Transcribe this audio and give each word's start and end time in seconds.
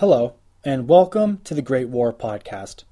Hello, 0.00 0.34
and 0.64 0.86
welcome 0.86 1.40
to 1.42 1.54
the 1.54 1.60
Great 1.60 1.88
War 1.88 2.12
Podcast, 2.12 2.84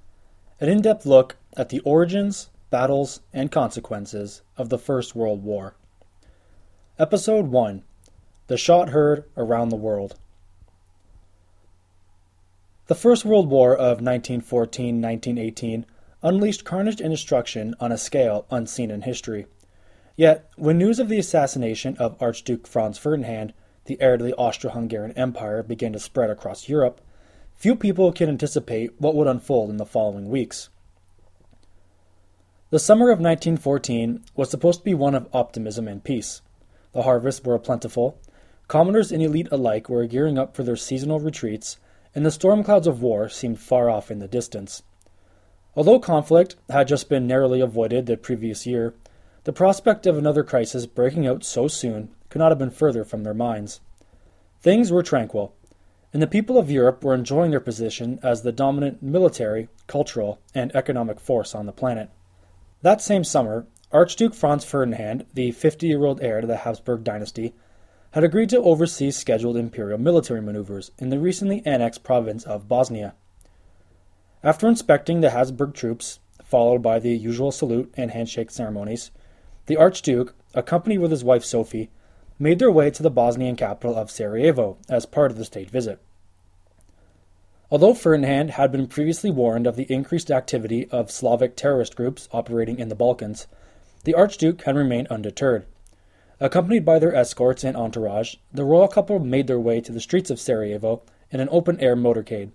an 0.61 0.69
in 0.69 0.83
depth 0.83 1.07
look 1.07 1.37
at 1.57 1.69
the 1.69 1.79
origins, 1.83 2.51
battles, 2.69 3.21
and 3.33 3.53
consequences 3.53 4.43
of 4.57 4.71
the 4.71 4.79
First 4.79 5.15
World 5.15 5.45
War. 5.45 5.77
Episode 6.99 7.47
1 7.47 7.85
The 8.49 8.57
Shot 8.57 8.89
Heard 8.89 9.23
Around 9.37 9.69
the 9.69 9.77
World. 9.77 10.17
The 12.89 12.97
First 12.97 13.25
World 13.25 13.49
War 13.49 13.73
of 13.73 14.03
1914 14.03 15.01
1918 15.01 15.87
unleashed 16.25 16.65
carnage 16.65 17.01
and 17.01 17.13
destruction 17.13 17.77
on 17.79 17.93
a 17.93 17.99
scale 17.99 18.47
unseen 18.51 18.91
in 18.91 19.03
history. 19.03 19.47
Yet, 20.17 20.51
when 20.57 20.77
news 20.77 20.99
of 20.99 21.09
the 21.09 21.21
assassination 21.21 21.97
of 21.99 22.21
Archduke 22.21 22.67
Franz 22.67 22.99
Ferdinand, 22.99 23.53
the 23.87 24.01
heir 24.01 24.17
to 24.17 24.25
the 24.25 24.35
Austro 24.35 24.71
Hungarian 24.71 25.17
Empire, 25.17 25.63
began 25.63 25.93
to 25.93 25.99
spread 25.99 26.31
across 26.31 26.69
Europe, 26.69 27.01
few 27.57 27.75
people 27.75 28.13
could 28.13 28.29
anticipate 28.29 29.01
what 29.01 29.15
would 29.15 29.27
unfold 29.27 29.71
in 29.71 29.79
the 29.79 29.87
following 29.87 30.29
weeks. 30.29 30.69
The 32.71 32.79
summer 32.79 33.07
of 33.07 33.21
1914 33.21 34.25
was 34.35 34.51
supposed 34.51 34.81
to 34.81 34.85
be 34.85 34.95
one 34.95 35.15
of 35.15 35.29
optimism 35.33 35.89
and 35.89 36.03
peace. 36.03 36.43
The 36.93 37.03
harvests 37.03 37.45
were 37.45 37.59
plentiful, 37.59 38.19
commoners 38.69 39.13
and 39.13 39.23
elite 39.23 39.49
alike 39.51 39.89
were 39.89 40.07
gearing 40.07 40.37
up 40.37 40.55
for 40.55 40.65
their 40.65 40.77
seasonal 40.77 41.21
retreats, 41.21 41.79
and 42.15 42.27
the 42.27 42.31
storm 42.31 42.65
clouds 42.65 42.87
of 42.87 43.03
war 43.03 43.29
seemed 43.29 43.61
far 43.61 43.89
off 43.89 44.11
in 44.11 44.19
the 44.19 44.29
distance. 44.29 44.83
Although 45.77 46.01
conflict 46.01 46.57
had 46.69 46.89
just 46.89 47.09
been 47.09 47.27
narrowly 47.27 47.61
avoided 47.61 48.07
the 48.07 48.17
previous 48.17 48.67
year, 48.67 48.95
the 49.45 49.53
prospect 49.53 50.07
of 50.07 50.19
another 50.19 50.43
crisis 50.43 50.87
breaking 50.87 51.27
out 51.27 51.45
so 51.45 51.69
soon 51.69 52.09
could 52.37 52.41
not 52.41 52.53
have 52.53 52.59
been 52.59 52.71
further 52.71 53.03
from 53.03 53.25
their 53.25 53.33
minds. 53.33 53.81
Things 54.61 54.93
were 54.93 55.03
tranquil, 55.03 55.55
and 56.13 56.21
the 56.21 56.27
people 56.27 56.59
of 56.59 56.71
Europe 56.71 57.03
were 57.03 57.15
enjoying 57.15 57.51
their 57.51 57.61
position 57.61 58.19
as 58.23 58.43
the 58.43 58.53
dominant 58.53 59.03
military, 59.03 59.71
cultural, 59.87 60.39
and 60.55 60.71
economic 60.77 61.19
force 61.19 61.55
on 61.55 61.65
the 61.65 61.73
planet. 61.73 62.11
That 62.83 63.01
same 63.01 63.25
summer, 63.25 63.67
Archduke 63.91 64.35
Franz 64.35 64.67
Ferdinand, 64.67 65.25
the 65.33 65.51
50 65.51 65.87
year 65.87 66.05
old 66.05 66.21
heir 66.21 66.43
to 66.43 66.47
the 66.47 66.59
Habsburg 66.59 67.05
dynasty, 67.05 67.55
had 68.11 68.23
agreed 68.23 68.51
to 68.51 68.61
oversee 68.61 69.11
scheduled 69.11 69.57
imperial 69.57 69.97
military 69.97 70.43
maneuvers 70.43 70.91
in 70.99 71.09
the 71.09 71.19
recently 71.19 71.63
annexed 71.65 72.03
province 72.03 72.45
of 72.45 72.69
Bosnia. 72.69 73.15
After 74.43 74.69
inspecting 74.69 75.23
the 75.23 75.31
Habsburg 75.31 75.73
troops, 75.73 76.21
followed 76.45 76.83
by 76.83 76.99
the 76.99 77.17
usual 77.17 77.51
salute 77.51 77.95
and 77.97 78.11
handshake 78.11 78.51
ceremonies, 78.51 79.11
the 79.65 79.79
Archduke, 79.79 80.35
accompanied 80.53 80.99
with 80.99 81.11
his 81.11 81.25
wife 81.25 81.43
Sophie, 81.43 81.89
made 82.39 82.59
their 82.59 82.71
way 82.71 82.91
to 82.91 83.03
the 83.03 83.11
Bosnian 83.11 83.57
capital 83.57 83.97
of 83.97 84.11
Sarajevo 84.11 84.77
as 84.89 85.07
part 85.07 85.31
of 85.31 85.39
the 85.39 85.45
state 85.45 85.71
visit. 85.71 86.01
Although 87.71 87.95
Ferdinand 87.95 88.53
had 88.53 88.71
been 88.71 88.87
previously 88.87 89.31
warned 89.31 89.67
of 89.67 89.77
the 89.77 89.91
increased 89.93 90.31
activity 90.31 90.89
of 90.91 91.11
Slavic 91.11 91.57
terrorist 91.57 91.97
groups 91.97 92.29
operating 92.33 92.79
in 92.79 92.89
the 92.89 92.95
Balkans, 92.95 93.47
the 94.05 94.15
Archduke 94.15 94.63
had 94.63 94.77
remained 94.77 95.09
undeterred. 95.09 95.67
Accompanied 96.39 96.85
by 96.85 96.99
their 96.99 97.15
escorts 97.15 97.65
and 97.65 97.77
entourage, 97.77 98.37
the 98.53 98.65
royal 98.65 98.89
couple 98.89 99.19
made 99.19 99.47
their 99.47 99.59
way 99.59 99.81
to 99.81 99.91
the 99.91 100.01
streets 100.01 100.31
of 100.31 100.39
Sarajevo 100.39 101.03
in 101.31 101.41
an 101.41 101.49
open 101.51 101.81
air 101.81 101.97
motorcade, 101.97 102.51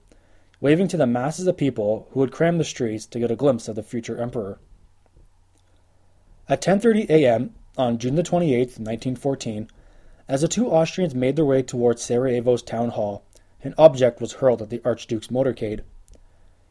waving 0.62 0.88
to 0.88 0.98
the 0.98 1.08
masses 1.08 1.48
of 1.48 1.58
people 1.58 2.08
who 2.12 2.22
had 2.22 2.32
crammed 2.32 2.60
the 2.60 2.64
streets 2.64 3.06
to 3.08 3.20
get 3.20 3.32
a 3.32 3.36
glimpse 3.36 3.68
of 3.68 3.76
the 3.76 3.84
future 3.84 4.22
emperor. 4.22 4.60
At 6.48 6.62
10:30 6.62 7.10
a.m. 7.10 7.56
on 7.78 7.98
June 7.98 8.16
the 8.16 8.24
28th, 8.24 8.80
1914, 8.80 9.70
as 10.28 10.42
the 10.42 10.48
two 10.48 10.70
Austrians 10.70 11.16
made 11.16 11.36
their 11.36 11.46
way 11.46 11.62
towards 11.62 12.02
Sarajevo's 12.02 12.62
town 12.62 12.90
hall, 12.90 13.24
an 13.64 13.74
object 13.78 14.22
was 14.22 14.34
hurled 14.34 14.62
at 14.62 14.70
the 14.70 14.82
Archduke's 14.84 15.28
motorcade. 15.28 15.82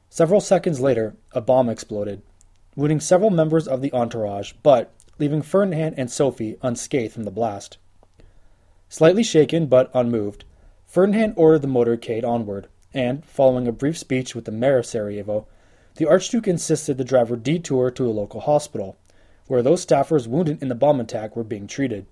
Several 0.08 0.40
seconds 0.40 0.80
later, 0.80 1.14
a 1.32 1.40
bomb 1.40 1.68
exploded, 1.68 2.22
wounding 2.74 3.00
several 3.00 3.30
members 3.30 3.68
of 3.68 3.80
the 3.80 3.92
entourage, 3.92 4.52
but 4.62 4.92
leaving 5.18 5.42
Ferdinand 5.42 5.94
and 5.96 6.10
Sophie 6.10 6.56
unscathed 6.62 7.12
from 7.12 7.24
the 7.24 7.30
blast. 7.30 7.78
Slightly 8.88 9.22
shaken 9.22 9.66
but 9.66 9.90
unmoved, 9.94 10.44
Ferdinand 10.86 11.34
ordered 11.36 11.62
the 11.62 11.68
motorcade 11.68 12.24
onward, 12.24 12.66
and, 12.92 13.24
following 13.24 13.68
a 13.68 13.72
brief 13.72 13.96
speech 13.96 14.34
with 14.34 14.46
the 14.46 14.52
mayor 14.52 14.78
of 14.78 14.86
Sarajevo, 14.86 15.46
the 15.96 16.06
Archduke 16.06 16.48
insisted 16.48 16.98
the 16.98 17.04
driver 17.04 17.36
detour 17.36 17.90
to 17.92 18.08
a 18.08 18.10
local 18.10 18.40
hospital, 18.40 18.96
where 19.50 19.62
those 19.62 19.84
staffers 19.84 20.28
wounded 20.28 20.62
in 20.62 20.68
the 20.68 20.76
bomb 20.76 21.00
attack 21.00 21.34
were 21.34 21.42
being 21.42 21.66
treated. 21.66 22.06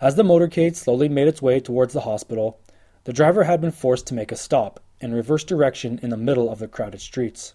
As 0.00 0.16
the 0.16 0.24
motorcade 0.24 0.74
slowly 0.74 1.08
made 1.08 1.28
its 1.28 1.40
way 1.40 1.60
towards 1.60 1.92
the 1.92 2.00
hospital, 2.00 2.58
the 3.04 3.12
driver 3.12 3.44
had 3.44 3.60
been 3.60 3.70
forced 3.70 4.08
to 4.08 4.14
make 4.14 4.32
a 4.32 4.36
stop 4.36 4.80
and 5.00 5.14
reverse 5.14 5.44
direction 5.44 6.00
in 6.02 6.10
the 6.10 6.16
middle 6.16 6.50
of 6.50 6.58
the 6.58 6.66
crowded 6.66 7.00
streets. 7.00 7.54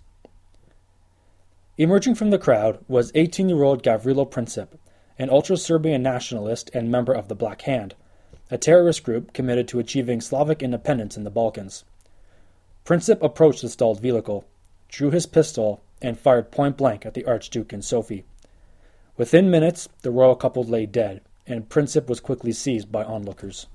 Emerging 1.78 2.16
from 2.16 2.30
the 2.30 2.38
crowd 2.38 2.80
was 2.88 3.12
18 3.16 3.50
year 3.50 3.64
old 3.64 3.84
Gavrilo 3.84 4.26
Princip, 4.26 4.70
an 5.20 5.30
ultra 5.30 5.58
Serbian 5.58 6.02
nationalist 6.02 6.72
and 6.74 6.90
member 6.90 7.12
of 7.12 7.28
the 7.28 7.36
Black 7.36 7.64
Hand, 7.64 7.96
a 8.50 8.58
terrorist 8.58 9.04
group 9.04 9.34
committed 9.34 9.68
to 9.68 9.80
achieving 9.80 10.22
Slavic 10.22 10.64
independence 10.64 11.18
in 11.18 11.26
the 11.26 11.30
Balkans. 11.30 11.84
Princip 12.86 13.22
approached 13.22 13.62
the 13.62 13.68
stalled 13.68 14.00
vehicle, 14.00 14.46
drew 14.88 15.12
his 15.12 15.26
pistol, 15.26 15.82
and 16.06 16.20
fired 16.20 16.52
point 16.52 16.78
blank 16.78 17.06
at 17.06 17.14
the 17.14 17.26
Archduke 17.26 17.74
and 17.74 17.84
Sophie. 17.84 18.26
Within 19.18 19.50
minutes, 19.50 19.90
the 20.02 20.12
royal 20.12 20.36
couple 20.36 20.64
lay 20.64 20.86
dead, 20.86 21.22
and 21.48 21.70
Princip 21.70 22.08
was 22.08 22.20
quickly 22.20 22.52
seized 22.52 22.92
by 22.92 23.04
onlookers. 23.04 23.68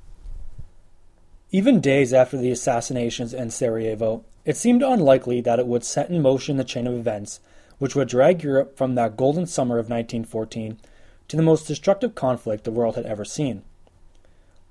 Even 1.50 1.80
days 1.80 2.12
after 2.12 2.36
the 2.36 2.50
assassinations 2.50 3.34
in 3.34 3.50
Sarajevo, 3.50 4.24
it 4.44 4.56
seemed 4.56 4.82
unlikely 4.82 5.40
that 5.40 5.58
it 5.58 5.66
would 5.66 5.84
set 5.84 6.10
in 6.10 6.22
motion 6.22 6.56
the 6.56 6.64
chain 6.64 6.86
of 6.86 6.94
events 6.94 7.40
which 7.80 7.96
would 7.96 8.08
drag 8.08 8.44
Europe 8.44 8.76
from 8.76 8.94
that 8.94 9.16
golden 9.16 9.46
summer 9.46 9.76
of 9.76 9.88
1914 9.88 10.78
to 11.26 11.36
the 11.36 11.42
most 11.42 11.66
destructive 11.66 12.14
conflict 12.14 12.62
the 12.62 12.70
world 12.70 12.94
had 12.94 13.06
ever 13.06 13.24
seen. 13.24 13.62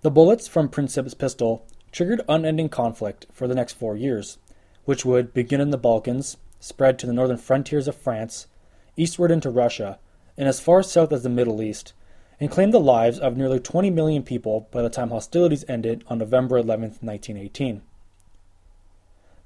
The 0.02 0.12
bullets 0.12 0.48
from 0.48 0.70
Princip's 0.70 1.16
pistol 1.16 1.66
triggered 1.92 2.22
unending 2.30 2.70
conflict 2.70 3.26
for 3.34 3.48
the 3.48 3.56
next 3.56 3.74
four 3.74 3.98
years, 3.98 4.38
which 4.86 5.06
would 5.06 5.34
begin 5.34 5.60
in 5.60 5.72
the 5.72 5.78
Balkans, 5.78 6.38
spread 6.60 7.00
to 7.00 7.06
the 7.06 7.14
northern 7.14 7.38
frontiers 7.38 7.88
of 7.88 7.96
France, 7.96 8.48
eastward 8.98 9.32
into 9.32 9.50
Russia, 9.50 10.00
and 10.38 10.48
as 10.48 10.60
far 10.60 10.84
south 10.84 11.12
as 11.12 11.24
the 11.24 11.30
Middle 11.30 11.62
East, 11.62 11.94
and 12.40 12.52
claimed 12.52 12.74
the 12.74 12.80
lives 12.80 13.20
of 13.20 13.36
nearly 13.36 13.60
20 13.60 13.90
million 13.90 14.24
people 14.24 14.68
by 14.72 14.82
the 14.82 14.90
time 14.90 15.10
hostilities 15.10 15.66
ended 15.68 16.04
on 16.08 16.18
November 16.18 16.58
11, 16.58 16.98
1918. 17.02 17.82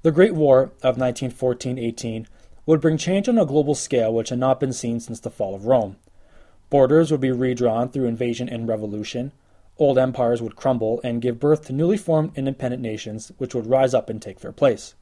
The 0.02 0.12
Great 0.12 0.34
War 0.34 0.64
of 0.82 0.98
1914 0.98 1.78
18 1.78 2.28
would 2.66 2.80
bring 2.80 2.96
change 2.96 3.28
on 3.28 3.38
a 3.38 3.46
global 3.46 3.74
scale 3.74 4.12
which 4.12 4.28
had 4.28 4.38
not 4.38 4.60
been 4.60 4.72
seen 4.72 5.00
since 5.00 5.20
the 5.20 5.30
fall 5.30 5.54
of 5.54 5.66
Rome. 5.66 5.96
Borders 6.70 7.10
would 7.10 7.20
be 7.20 7.30
redrawn 7.30 7.88
through 7.88 8.06
invasion 8.06 8.48
and 8.48 8.68
revolution. 8.68 9.32
Old 9.78 9.98
empires 9.98 10.40
would 10.40 10.56
crumble 10.56 11.00
and 11.02 11.22
give 11.22 11.40
birth 11.40 11.66
to 11.66 11.72
newly 11.72 11.96
formed 11.96 12.32
independent 12.36 12.82
nations 12.82 13.32
which 13.38 13.54
would 13.54 13.66
rise 13.66 13.94
up 13.94 14.08
and 14.08 14.20
take 14.20 14.40
their 14.40 14.52
place. 14.52 14.94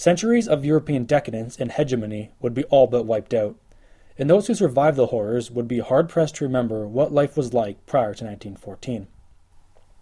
Centuries 0.00 0.48
of 0.48 0.64
European 0.64 1.04
decadence 1.04 1.58
and 1.58 1.72
hegemony 1.72 2.30
would 2.40 2.54
be 2.54 2.64
all 2.70 2.86
but 2.86 3.04
wiped 3.04 3.34
out, 3.34 3.56
and 4.16 4.30
those 4.30 4.46
who 4.46 4.54
survived 4.54 4.96
the 4.96 5.08
horrors 5.08 5.50
would 5.50 5.68
be 5.68 5.80
hard 5.80 6.08
pressed 6.08 6.36
to 6.36 6.44
remember 6.46 6.88
what 6.88 7.12
life 7.12 7.36
was 7.36 7.52
like 7.52 7.84
prior 7.84 8.14
to 8.14 8.24
1914. 8.24 9.08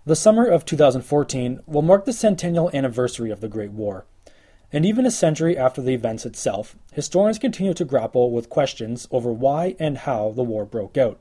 The 0.07 0.15
summer 0.15 0.47
of 0.47 0.65
2014 0.65 1.63
will 1.67 1.83
mark 1.83 2.05
the 2.05 2.13
centennial 2.13 2.71
anniversary 2.73 3.33
of 3.33 3.41
the 3.41 3.49
Great 3.49 3.73
War. 3.73 4.07
And 4.73 4.87
even 4.87 5.05
a 5.05 5.11
century 5.11 5.59
after 5.59 5.83
the 5.83 5.95
events 5.95 6.25
itself, 6.25 6.77
historians 6.93 7.41
continue 7.41 7.75
to 7.75 7.85
grapple 7.85 8.31
with 8.31 8.49
questions 8.49 9.09
over 9.11 9.33
why 9.33 9.75
and 9.81 9.99
how 9.99 10.31
the 10.31 10.45
war 10.45 10.65
broke 10.65 10.97
out. 10.97 11.19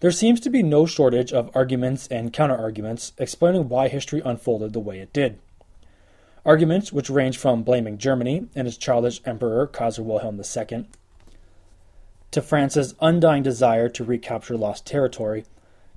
There 0.00 0.10
seems 0.10 0.40
to 0.40 0.50
be 0.50 0.62
no 0.62 0.84
shortage 0.84 1.32
of 1.32 1.50
arguments 1.56 2.06
and 2.08 2.34
counterarguments 2.34 3.12
explaining 3.16 3.70
why 3.70 3.88
history 3.88 4.20
unfolded 4.22 4.74
the 4.74 4.80
way 4.80 5.00
it 5.00 5.14
did. 5.14 5.38
Arguments 6.44 6.90
which 6.90 7.10
range 7.10 7.36
from 7.36 7.62
blaming 7.62 7.98
Germany 7.98 8.46
and 8.54 8.66
its 8.66 8.78
childish 8.78 9.20
emperor 9.26 9.66
Kaiser 9.66 10.02
Wilhelm 10.02 10.40
II 10.40 10.86
to 12.30 12.40
France's 12.40 12.94
undying 13.00 13.42
desire 13.42 13.88
to 13.88 14.04
recapture 14.04 14.56
lost 14.56 14.86
territory, 14.86 15.44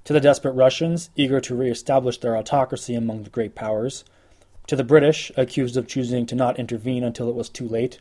to 0.03 0.11
the 0.11 0.19
desperate 0.19 0.53
Russians 0.53 1.11
eager 1.15 1.39
to 1.39 1.55
re 1.55 1.69
establish 1.69 2.17
their 2.17 2.35
autocracy 2.35 2.95
among 2.95 3.23
the 3.23 3.29
great 3.29 3.55
powers, 3.55 4.03
to 4.67 4.75
the 4.75 4.83
British, 4.83 5.31
accused 5.37 5.77
of 5.77 5.87
choosing 5.87 6.25
to 6.25 6.35
not 6.35 6.59
intervene 6.59 7.03
until 7.03 7.29
it 7.29 7.35
was 7.35 7.49
too 7.49 7.67
late, 7.67 7.99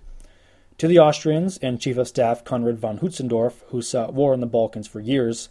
to 0.78 0.88
the 0.88 0.98
Austrians 0.98 1.58
and 1.58 1.80
Chief 1.80 1.98
of 1.98 2.08
Staff 2.08 2.42
Konrad 2.42 2.78
von 2.78 2.98
Hötzendorf, 2.98 3.62
who 3.68 3.82
sought 3.82 4.14
war 4.14 4.32
in 4.32 4.40
the 4.40 4.46
Balkans 4.46 4.88
for 4.88 5.00
years, 5.00 5.50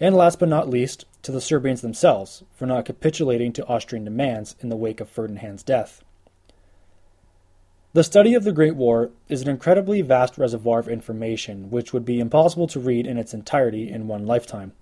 and 0.00 0.16
last 0.16 0.40
but 0.40 0.48
not 0.48 0.70
least, 0.70 1.04
to 1.22 1.30
the 1.30 1.40
Serbians 1.40 1.82
themselves 1.82 2.42
for 2.54 2.66
not 2.66 2.86
capitulating 2.86 3.52
to 3.52 3.66
Austrian 3.66 4.04
demands 4.04 4.56
in 4.60 4.68
the 4.68 4.76
wake 4.76 5.00
of 5.00 5.08
Ferdinand's 5.08 5.62
death. 5.62 6.02
The 7.94 8.02
study 8.02 8.34
of 8.34 8.42
the 8.42 8.50
Great 8.50 8.74
War 8.74 9.10
is 9.28 9.40
an 9.40 9.48
incredibly 9.48 10.02
vast 10.02 10.36
reservoir 10.36 10.80
of 10.80 10.88
information 10.88 11.70
which 11.70 11.92
would 11.92 12.04
be 12.04 12.18
impossible 12.18 12.66
to 12.66 12.80
read 12.80 13.06
in 13.06 13.18
its 13.18 13.32
entirety 13.32 13.88
in 13.88 14.08
one 14.08 14.26
lifetime. 14.26 14.72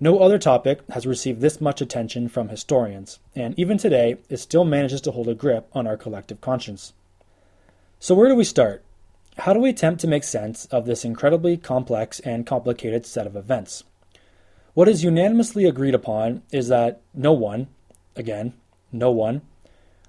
No 0.00 0.18
other 0.18 0.38
topic 0.38 0.80
has 0.90 1.06
received 1.06 1.40
this 1.40 1.62
much 1.62 1.80
attention 1.80 2.28
from 2.28 2.50
historians, 2.50 3.20
and 3.34 3.58
even 3.58 3.78
today, 3.78 4.18
it 4.28 4.36
still 4.36 4.64
manages 4.64 5.00
to 5.00 5.12
hold 5.12 5.28
a 5.28 5.34
grip 5.34 5.66
on 5.72 5.86
our 5.86 5.96
collective 5.96 6.42
conscience. 6.42 6.92
So, 8.00 8.14
where 8.14 8.28
do 8.28 8.34
we 8.34 8.44
start? 8.44 8.84
How 9.38 9.54
do 9.54 9.60
we 9.60 9.70
attempt 9.70 10.02
to 10.02 10.06
make 10.06 10.22
sense 10.22 10.66
of 10.66 10.84
this 10.84 11.06
incredibly 11.06 11.56
complex 11.56 12.20
and 12.20 12.46
complicated 12.46 13.06
set 13.06 13.26
of 13.26 13.34
events? 13.34 13.82
What 14.74 14.88
is 14.88 15.02
unanimously 15.02 15.64
agreed 15.64 15.94
upon 15.94 16.42
is 16.52 16.68
that 16.68 17.00
no 17.14 17.32
one, 17.32 17.68
again, 18.14 18.52
no 18.92 19.10
one, 19.10 19.40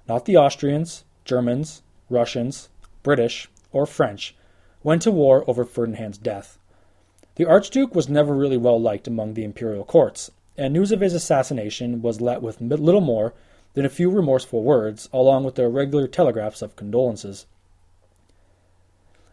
not 0.06 0.26
the 0.26 0.36
Austrians, 0.36 1.04
Germans, 1.24 1.80
Russians, 2.10 2.68
British, 3.02 3.48
or 3.72 3.86
French, 3.86 4.34
went 4.82 5.02
to 5.02 5.10
war 5.10 5.44
over 5.46 5.64
Ferdinand's 5.64 6.18
death. 6.18 6.58
The 7.36 7.44
Archduke 7.44 7.94
was 7.94 8.08
never 8.08 8.34
really 8.34 8.56
well 8.56 8.80
liked 8.80 9.06
among 9.06 9.34
the 9.34 9.44
imperial 9.44 9.84
courts, 9.84 10.30
and 10.56 10.72
news 10.72 10.90
of 10.90 11.00
his 11.00 11.14
assassination 11.14 12.02
was 12.02 12.20
let 12.20 12.42
with 12.42 12.60
little 12.60 13.00
more 13.00 13.34
than 13.74 13.84
a 13.84 13.90
few 13.90 14.10
remorseful 14.10 14.62
words, 14.62 15.08
along 15.12 15.44
with 15.44 15.54
the 15.54 15.68
regular 15.68 16.08
telegraphs 16.08 16.62
of 16.62 16.74
condolences. 16.74 17.46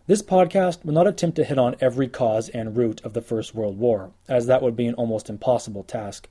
This 0.07 0.22
podcast 0.22 0.86
will 0.86 0.94
not 0.94 1.07
attempt 1.07 1.36
to 1.38 1.44
hit 1.44 1.57
on 1.57 1.77
every 1.81 2.07
cause 2.07 2.50
and 2.50 2.77
root 2.77 3.01
of 3.04 3.13
the 3.13 3.24
First 3.24 3.56
World 3.56 3.80
War, 3.80 4.12
as 4.27 4.45
that 4.45 4.62
would 4.62 4.75
be 4.75 4.86
an 4.86 4.94
almost 4.94 5.31
impossible 5.31 5.81
task, 5.81 6.30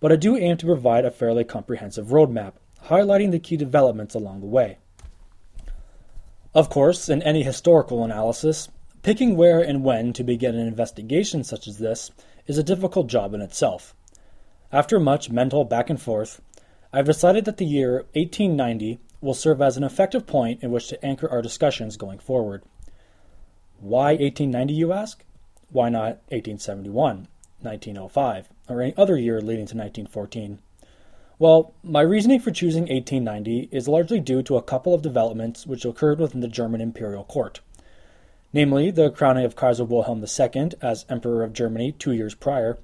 but 0.00 0.12
I 0.12 0.16
do 0.16 0.36
aim 0.36 0.58
to 0.58 0.66
provide 0.66 1.06
a 1.06 1.10
fairly 1.10 1.44
comprehensive 1.44 2.08
roadmap, 2.08 2.52
highlighting 2.88 3.30
the 3.30 3.38
key 3.38 3.56
developments 3.56 4.14
along 4.14 4.40
the 4.40 4.46
way. 4.46 4.76
Of 6.56 6.70
course, 6.70 7.10
in 7.10 7.22
any 7.22 7.42
historical 7.42 8.02
analysis, 8.02 8.70
Picking 9.02 9.36
where 9.36 9.60
and 9.60 9.84
when 9.84 10.12
to 10.14 10.24
begin 10.24 10.56
an 10.56 10.66
investigation 10.66 11.44
such 11.44 11.68
as 11.68 11.78
this 11.78 12.10
is 12.48 12.58
a 12.58 12.64
difficult 12.64 13.06
job 13.06 13.34
in 13.34 13.40
itself. 13.40 13.94
After 14.72 14.98
much 14.98 15.30
mental 15.30 15.64
back 15.64 15.88
and 15.88 16.02
forth, 16.02 16.40
I've 16.92 17.04
decided 17.04 17.44
that 17.44 17.58
the 17.58 17.64
year 17.66 18.06
1890 18.14 18.98
will 19.20 19.32
serve 19.32 19.62
as 19.62 19.76
an 19.76 19.84
effective 19.84 20.26
point 20.26 20.60
in 20.60 20.72
which 20.72 20.88
to 20.88 21.06
anchor 21.06 21.30
our 21.30 21.40
discussions 21.40 21.96
going 21.96 22.18
forward. 22.18 22.64
Why 23.78 24.14
1890, 24.14 24.74
you 24.74 24.92
ask? 24.92 25.24
Why 25.70 25.88
not 25.88 26.18
1871, 26.32 27.28
1905, 27.60 28.48
or 28.68 28.80
any 28.80 28.96
other 28.96 29.16
year 29.16 29.40
leading 29.40 29.66
to 29.66 29.76
1914? 29.76 30.58
Well, 31.38 31.74
my 31.82 32.00
reasoning 32.00 32.40
for 32.40 32.50
choosing 32.50 32.84
1890 32.84 33.68
is 33.70 33.88
largely 33.88 34.20
due 34.20 34.42
to 34.44 34.56
a 34.56 34.62
couple 34.62 34.94
of 34.94 35.02
developments 35.02 35.66
which 35.66 35.84
occurred 35.84 36.18
within 36.18 36.40
the 36.40 36.48
German 36.48 36.80
imperial 36.80 37.24
court 37.24 37.60
namely 38.56 38.90
the 38.90 39.10
crowning 39.10 39.44
of 39.44 39.54
Kaiser 39.54 39.84
Wilhelm 39.84 40.24
II 40.24 40.70
as 40.80 41.04
Emperor 41.10 41.42
of 41.42 41.52
Germany 41.52 41.92
two 41.92 42.12
years 42.12 42.34
prior, 42.34 42.78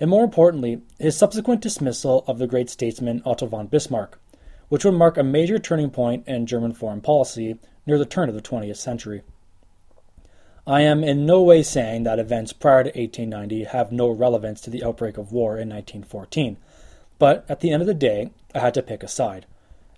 and 0.00 0.08
more 0.08 0.24
importantly, 0.24 0.80
his 0.98 1.14
subsequent 1.14 1.60
dismissal 1.60 2.24
of 2.26 2.38
the 2.38 2.46
great 2.46 2.70
statesman 2.70 3.20
Otto 3.26 3.46
von 3.46 3.66
Bismarck, 3.66 4.18
which 4.70 4.82
would 4.82 4.94
mark 4.94 5.18
a 5.18 5.22
major 5.22 5.58
turning 5.58 5.90
point 5.90 6.26
in 6.26 6.46
German 6.46 6.72
foreign 6.72 7.02
policy 7.02 7.58
near 7.86 7.98
the 7.98 8.06
turn 8.06 8.30
of 8.30 8.34
the 8.34 8.40
20th 8.40 8.78
century. 8.78 9.20
I 10.66 10.80
am 10.80 11.04
in 11.04 11.26
no 11.26 11.42
way 11.42 11.62
saying 11.62 12.04
that 12.04 12.18
events 12.18 12.54
prior 12.54 12.84
to 12.84 12.88
1890 12.88 13.64
have 13.64 13.92
no 13.92 14.08
relevance 14.08 14.62
to 14.62 14.70
the 14.70 14.82
outbreak 14.82 15.18
of 15.18 15.32
war 15.32 15.58
in 15.58 15.68
1914, 15.68 16.56
but 17.18 17.44
at 17.48 17.60
the 17.60 17.70
end 17.70 17.82
of 17.82 17.86
the 17.86 17.94
day, 17.94 18.30
I 18.54 18.58
had 18.58 18.74
to 18.74 18.82
pick 18.82 19.02
a 19.02 19.08
side, 19.08 19.46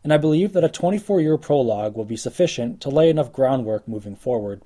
and 0.05 0.13
I 0.13 0.19
believe 0.19 0.53
that 0.53 0.65
a 0.65 0.69
24 0.69 1.21
year 1.21 1.37
prologue 1.37 1.97
will 1.97 2.05
be 2.05 2.17
sufficient 2.17 2.81
to 2.83 2.91
lay 2.91 3.11
enough 3.11 3.33
groundwork 3.33 3.89
moving 3.89 4.17
forward. 4.17 4.63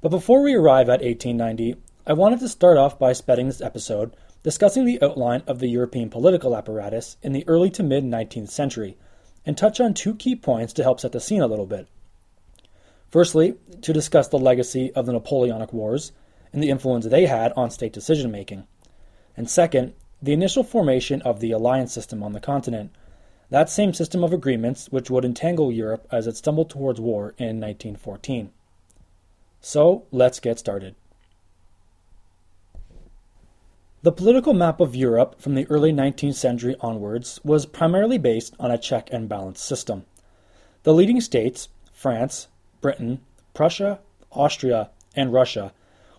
But 0.00 0.10
before 0.10 0.42
we 0.42 0.54
arrive 0.54 0.88
at 0.88 1.00
1890, 1.00 1.76
I 2.06 2.12
wanted 2.12 2.40
to 2.40 2.48
start 2.48 2.76
off 2.76 2.98
by 2.98 3.12
spending 3.12 3.46
this 3.46 3.62
episode 3.62 4.14
discussing 4.42 4.84
the 4.84 5.00
outline 5.02 5.42
of 5.46 5.58
the 5.58 5.68
European 5.68 6.10
political 6.10 6.54
apparatus 6.54 7.16
in 7.22 7.32
the 7.32 7.48
early 7.48 7.70
to 7.70 7.82
mid 7.82 8.04
19th 8.04 8.50
century, 8.50 8.96
and 9.46 9.56
touch 9.56 9.80
on 9.80 9.94
two 9.94 10.14
key 10.14 10.36
points 10.36 10.72
to 10.74 10.82
help 10.82 11.00
set 11.00 11.12
the 11.12 11.20
scene 11.20 11.40
a 11.40 11.46
little 11.46 11.66
bit. 11.66 11.88
Firstly, 13.10 13.54
to 13.80 13.92
discuss 13.92 14.28
the 14.28 14.38
legacy 14.38 14.92
of 14.92 15.06
the 15.06 15.12
Napoleonic 15.12 15.72
Wars 15.72 16.12
and 16.52 16.62
the 16.62 16.68
influence 16.68 17.06
they 17.06 17.26
had 17.26 17.52
on 17.56 17.70
state 17.70 17.92
decision 17.92 18.30
making. 18.30 18.66
And 19.36 19.48
second, 19.48 19.94
the 20.24 20.32
initial 20.32 20.64
formation 20.64 21.20
of 21.20 21.40
the 21.40 21.50
alliance 21.50 21.92
system 21.92 22.22
on 22.22 22.32
the 22.32 22.40
continent, 22.40 22.90
that 23.50 23.68
same 23.68 23.92
system 23.92 24.24
of 24.24 24.32
agreements 24.32 24.88
which 24.90 25.10
would 25.10 25.24
entangle 25.24 25.70
Europe 25.70 26.08
as 26.10 26.26
it 26.26 26.34
stumbled 26.34 26.70
towards 26.70 26.98
war 26.98 27.34
in 27.36 27.60
1914. 27.60 28.50
So 29.60 30.04
let's 30.10 30.40
get 30.40 30.58
started. 30.58 30.94
The 34.02 34.12
political 34.12 34.54
map 34.54 34.80
of 34.80 34.96
Europe 34.96 35.40
from 35.40 35.54
the 35.54 35.66
early 35.68 35.92
19th 35.92 36.36
century 36.36 36.74
onwards 36.80 37.38
was 37.44 37.66
primarily 37.66 38.16
based 38.16 38.54
on 38.58 38.70
a 38.70 38.78
check 38.78 39.10
and 39.12 39.28
balance 39.28 39.60
system. 39.60 40.06
The 40.84 40.94
leading 40.94 41.20
states, 41.20 41.68
France, 41.92 42.48
Britain, 42.80 43.20
Prussia, 43.52 44.00
Austria, 44.32 44.88
and 45.14 45.34
Russia, 45.34 45.72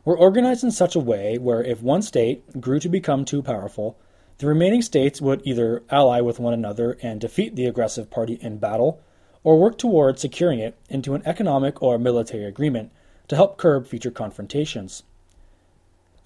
were 0.06 0.18
organized 0.18 0.64
in 0.64 0.72
such 0.72 0.96
a 0.96 1.00
way 1.00 1.38
where 1.38 1.64
if 1.64 1.82
one 1.82 2.04
state 2.04 2.62
grew 2.62 2.80
to 2.80 2.88
become 2.88 3.26
too 3.26 3.42
powerful, 3.42 3.98
the 4.38 4.48
remaining 4.48 4.82
states 4.82 5.20
would 5.20 5.42
either 5.46 5.82
ally 5.90 6.22
with 6.22 6.40
one 6.40 6.54
another 6.54 6.98
and 7.02 7.20
defeat 7.20 7.56
the 7.56 7.66
aggressive 7.66 8.12
party 8.12 8.38
in 8.42 8.58
battle, 8.58 9.02
or 9.44 9.58
work 9.58 9.78
toward 9.78 10.20
securing 10.20 10.60
it 10.60 10.78
into 10.90 11.16
an 11.16 11.24
economic 11.26 11.82
or 11.82 11.98
military 11.98 12.46
agreement 12.46 12.92
to 13.28 13.36
help 13.36 13.58
curb 13.58 13.88
future 13.88 14.12
confrontations. 14.12 15.04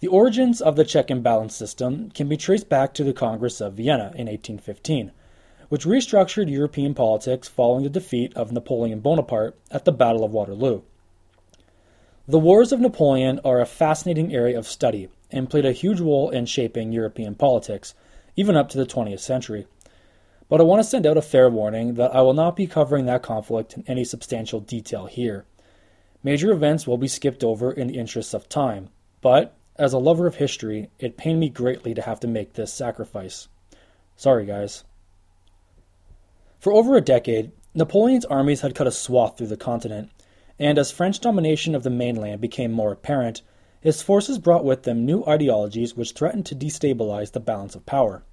The 0.01 0.07
origins 0.07 0.61
of 0.61 0.75
the 0.75 0.85
check 0.85 1.09
and 1.09 1.23
balance 1.23 1.55
system 1.55 2.09
can 2.11 2.27
be 2.27 2.37
traced 2.37 2.69
back 2.69 2.93
to 2.93 3.03
the 3.03 3.13
Congress 3.13 3.61
of 3.61 3.73
Vienna 3.73 4.11
in 4.15 4.27
1815, 4.27 5.11
which 5.69 5.85
restructured 5.85 6.49
European 6.49 6.93
politics 6.93 7.47
following 7.47 7.83
the 7.83 7.89
defeat 7.89 8.35
of 8.35 8.51
Napoleon 8.51 9.01
Bonaparte 9.01 9.57
at 9.71 9.85
the 9.85 9.91
Battle 9.91 10.23
of 10.23 10.31
Waterloo. 10.31 10.81
The 12.29 12.37
Wars 12.37 12.71
of 12.71 12.79
Napoleon 12.79 13.39
are 13.43 13.59
a 13.59 13.65
fascinating 13.65 14.35
area 14.35 14.55
of 14.55 14.67
study 14.67 15.09
and 15.31 15.49
played 15.49 15.65
a 15.65 15.71
huge 15.71 15.99
role 15.99 16.29
in 16.29 16.45
shaping 16.45 16.91
European 16.91 17.33
politics, 17.33 17.95
even 18.35 18.55
up 18.55 18.69
to 18.69 18.77
the 18.77 18.85
20th 18.85 19.21
century. 19.21 19.65
But 20.47 20.61
I 20.61 20.63
want 20.63 20.79
to 20.79 20.87
send 20.87 21.07
out 21.07 21.17
a 21.17 21.23
fair 21.23 21.49
warning 21.49 21.95
that 21.95 22.15
I 22.15 22.21
will 22.21 22.35
not 22.35 22.55
be 22.55 22.67
covering 22.67 23.07
that 23.07 23.23
conflict 23.23 23.73
in 23.73 23.83
any 23.87 24.03
substantial 24.03 24.59
detail 24.59 25.07
here. 25.07 25.45
Major 26.21 26.51
events 26.51 26.85
will 26.85 26.99
be 26.99 27.07
skipped 27.07 27.43
over 27.43 27.71
in 27.71 27.87
the 27.87 27.97
interests 27.97 28.35
of 28.35 28.47
time, 28.47 28.89
but 29.21 29.57
as 29.77 29.93
a 29.93 29.97
lover 29.97 30.27
of 30.27 30.35
history, 30.35 30.91
it 30.99 31.17
pained 31.17 31.39
me 31.39 31.49
greatly 31.49 31.95
to 31.95 32.03
have 32.03 32.19
to 32.19 32.27
make 32.27 32.53
this 32.53 32.71
sacrifice. 32.71 33.47
Sorry, 34.15 34.45
guys. 34.45 34.83
For 36.59 36.71
over 36.73 36.95
a 36.95 37.01
decade, 37.01 37.53
Napoleon's 37.73 38.25
armies 38.25 38.61
had 38.61 38.75
cut 38.75 38.85
a 38.85 38.91
swath 38.91 39.39
through 39.39 39.47
the 39.47 39.57
continent, 39.57 40.11
and 40.59 40.77
as 40.77 40.91
French 40.91 41.19
domination 41.19 41.73
of 41.73 41.83
the 41.83 41.89
mainland 41.89 42.41
became 42.41 42.71
more 42.71 42.91
apparent, 42.91 43.41
his 43.81 44.01
forces 44.01 44.37
brought 44.37 44.65
with 44.65 44.83
them 44.83 45.05
new 45.05 45.23
ideologies 45.25 45.95
which 45.95 46.11
threatened 46.11 46.45
to 46.45 46.55
destabilize 46.55 47.31
the 47.31 47.39
balance 47.39 47.75
of 47.75 47.85
power. 47.85 48.23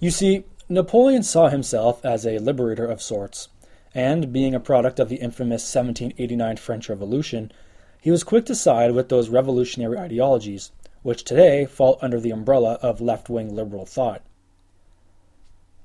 You 0.00 0.10
see, 0.10 0.44
Napoleon 0.68 1.22
saw 1.22 1.48
himself 1.48 2.04
as 2.04 2.26
a 2.26 2.38
liberator 2.38 2.86
of 2.86 3.02
sorts, 3.02 3.48
and 3.94 4.32
being 4.32 4.54
a 4.54 4.60
product 4.60 4.98
of 4.98 5.08
the 5.08 5.16
infamous 5.16 5.62
1789 5.74 6.56
French 6.56 6.88
Revolution, 6.88 7.52
he 8.00 8.10
was 8.10 8.24
quick 8.24 8.46
to 8.46 8.54
side 8.54 8.92
with 8.92 9.08
those 9.08 9.28
revolutionary 9.28 9.98
ideologies, 9.98 10.72
which 11.02 11.24
today 11.24 11.64
fall 11.64 11.98
under 12.00 12.18
the 12.18 12.30
umbrella 12.30 12.78
of 12.82 13.00
left 13.00 13.28
wing 13.28 13.54
liberal 13.54 13.86
thought. 13.86 14.22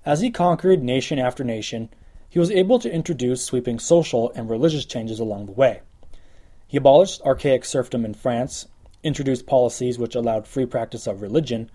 As 0.06 0.22
he 0.22 0.30
conquered 0.30 0.84
nation 0.84 1.20
after 1.20 1.44
nation, 1.44 1.90
he 2.36 2.40
was 2.40 2.52
able 2.52 2.80
to 2.80 2.92
introduce 2.92 3.42
sweeping 3.42 3.80
social 3.80 4.30
and 4.36 4.50
religious 4.50 4.84
changes 4.84 5.22
along 5.22 5.46
the 5.46 5.54
way. 5.54 5.80
He 6.68 6.76
abolished 6.76 7.22
archaic 7.22 7.64
serfdom 7.64 8.04
in 8.04 8.14
France, 8.14 8.68
introduced 9.04 9.46
policies 9.46 9.98
which 9.98 10.16
allowed 10.16 10.46
free 10.46 10.66
practice 10.66 11.08
of 11.08 11.22
religion, 11.22 11.72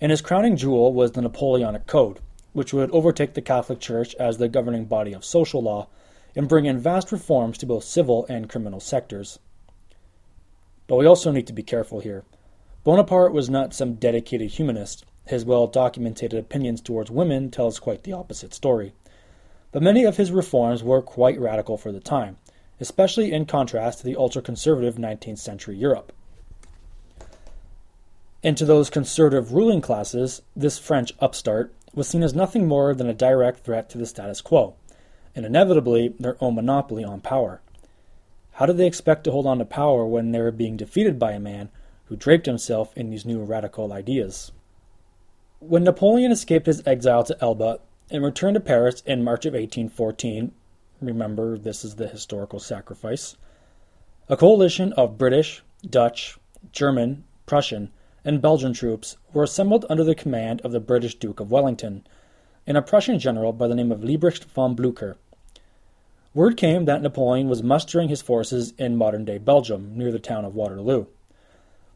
and 0.00 0.12
his 0.12 0.20
crowning 0.20 0.56
jewel 0.56 0.92
was 0.92 1.10
the 1.10 1.20
Napoleonic 1.20 1.88
Code, 1.88 2.20
which 2.52 2.72
would 2.72 2.92
overtake 2.92 3.34
the 3.34 3.42
Catholic 3.42 3.80
Church 3.80 4.14
as 4.20 4.38
the 4.38 4.48
governing 4.48 4.84
body 4.84 5.12
of 5.12 5.24
social 5.24 5.60
law 5.60 5.88
and 6.36 6.48
bring 6.48 6.66
in 6.66 6.78
vast 6.78 7.10
reforms 7.10 7.58
to 7.58 7.66
both 7.66 7.82
civil 7.82 8.24
and 8.28 8.48
criminal 8.48 8.78
sectors. 8.78 9.40
But 10.86 10.94
we 10.94 11.06
also 11.06 11.32
need 11.32 11.48
to 11.48 11.52
be 11.52 11.64
careful 11.64 11.98
here. 11.98 12.22
Bonaparte 12.84 13.32
was 13.32 13.50
not 13.50 13.74
some 13.74 13.94
dedicated 13.94 14.50
humanist. 14.50 15.04
His 15.26 15.44
well 15.44 15.66
documented 15.66 16.32
opinions 16.34 16.80
towards 16.80 17.10
women 17.10 17.50
tell 17.50 17.66
us 17.66 17.80
quite 17.80 18.04
the 18.04 18.12
opposite 18.12 18.54
story. 18.54 18.92
But 19.72 19.82
many 19.82 20.04
of 20.04 20.16
his 20.16 20.32
reforms 20.32 20.82
were 20.82 21.02
quite 21.02 21.38
radical 21.38 21.76
for 21.76 21.92
the 21.92 22.00
time, 22.00 22.38
especially 22.80 23.32
in 23.32 23.46
contrast 23.46 23.98
to 23.98 24.04
the 24.04 24.16
ultra 24.16 24.42
conservative 24.42 24.96
19th 24.96 25.38
century 25.38 25.76
Europe. 25.76 26.12
And 28.42 28.56
to 28.56 28.64
those 28.64 28.90
conservative 28.90 29.52
ruling 29.52 29.80
classes, 29.80 30.42
this 30.54 30.78
French 30.78 31.12
upstart 31.20 31.72
was 31.94 32.08
seen 32.08 32.22
as 32.22 32.34
nothing 32.34 32.66
more 32.66 32.94
than 32.94 33.08
a 33.08 33.14
direct 33.14 33.60
threat 33.60 33.90
to 33.90 33.98
the 33.98 34.06
status 34.06 34.40
quo, 34.40 34.74
and 35.34 35.44
inevitably 35.44 36.14
their 36.20 36.36
own 36.40 36.54
monopoly 36.54 37.04
on 37.04 37.20
power. 37.20 37.60
How 38.52 38.66
did 38.66 38.76
they 38.76 38.86
expect 38.86 39.24
to 39.24 39.32
hold 39.32 39.46
on 39.46 39.58
to 39.58 39.64
power 39.64 40.06
when 40.06 40.32
they 40.32 40.40
were 40.40 40.50
being 40.50 40.76
defeated 40.76 41.18
by 41.18 41.32
a 41.32 41.40
man 41.40 41.70
who 42.08 42.16
draped 42.16 42.46
himself 42.46 42.96
in 42.96 43.10
these 43.10 43.26
new 43.26 43.42
radical 43.42 43.92
ideas. 43.92 44.50
When 45.60 45.84
Napoleon 45.84 46.32
escaped 46.32 46.66
his 46.66 46.82
exile 46.86 47.22
to 47.24 47.36
Elba 47.40 47.80
and 48.10 48.24
returned 48.24 48.54
to 48.54 48.60
Paris 48.60 49.02
in 49.06 49.22
March 49.22 49.44
of 49.44 49.52
1814, 49.52 50.52
remember 51.00 51.58
this 51.58 51.84
is 51.84 51.96
the 51.96 52.08
historical 52.08 52.58
sacrifice, 52.58 53.36
a 54.28 54.36
coalition 54.36 54.92
of 54.94 55.18
British, 55.18 55.62
Dutch, 55.88 56.38
German, 56.72 57.24
Prussian, 57.46 57.90
and 58.24 58.42
Belgian 58.42 58.72
troops 58.72 59.16
were 59.32 59.42
assembled 59.42 59.86
under 59.88 60.04
the 60.04 60.14
command 60.14 60.60
of 60.62 60.72
the 60.72 60.80
British 60.80 61.14
Duke 61.14 61.40
of 61.40 61.50
Wellington 61.50 62.06
and 62.66 62.76
a 62.76 62.82
Prussian 62.82 63.18
general 63.18 63.52
by 63.52 63.66
the 63.66 63.74
name 63.74 63.90
of 63.90 64.04
Liebrecht 64.04 64.44
von 64.44 64.76
Blücher. 64.76 65.14
Word 66.34 66.56
came 66.56 66.84
that 66.84 67.00
Napoleon 67.00 67.48
was 67.48 67.62
mustering 67.62 68.10
his 68.10 68.20
forces 68.20 68.74
in 68.76 68.96
modern 68.96 69.24
day 69.24 69.38
Belgium, 69.38 69.96
near 69.96 70.12
the 70.12 70.18
town 70.18 70.44
of 70.44 70.54
Waterloo. 70.54 71.06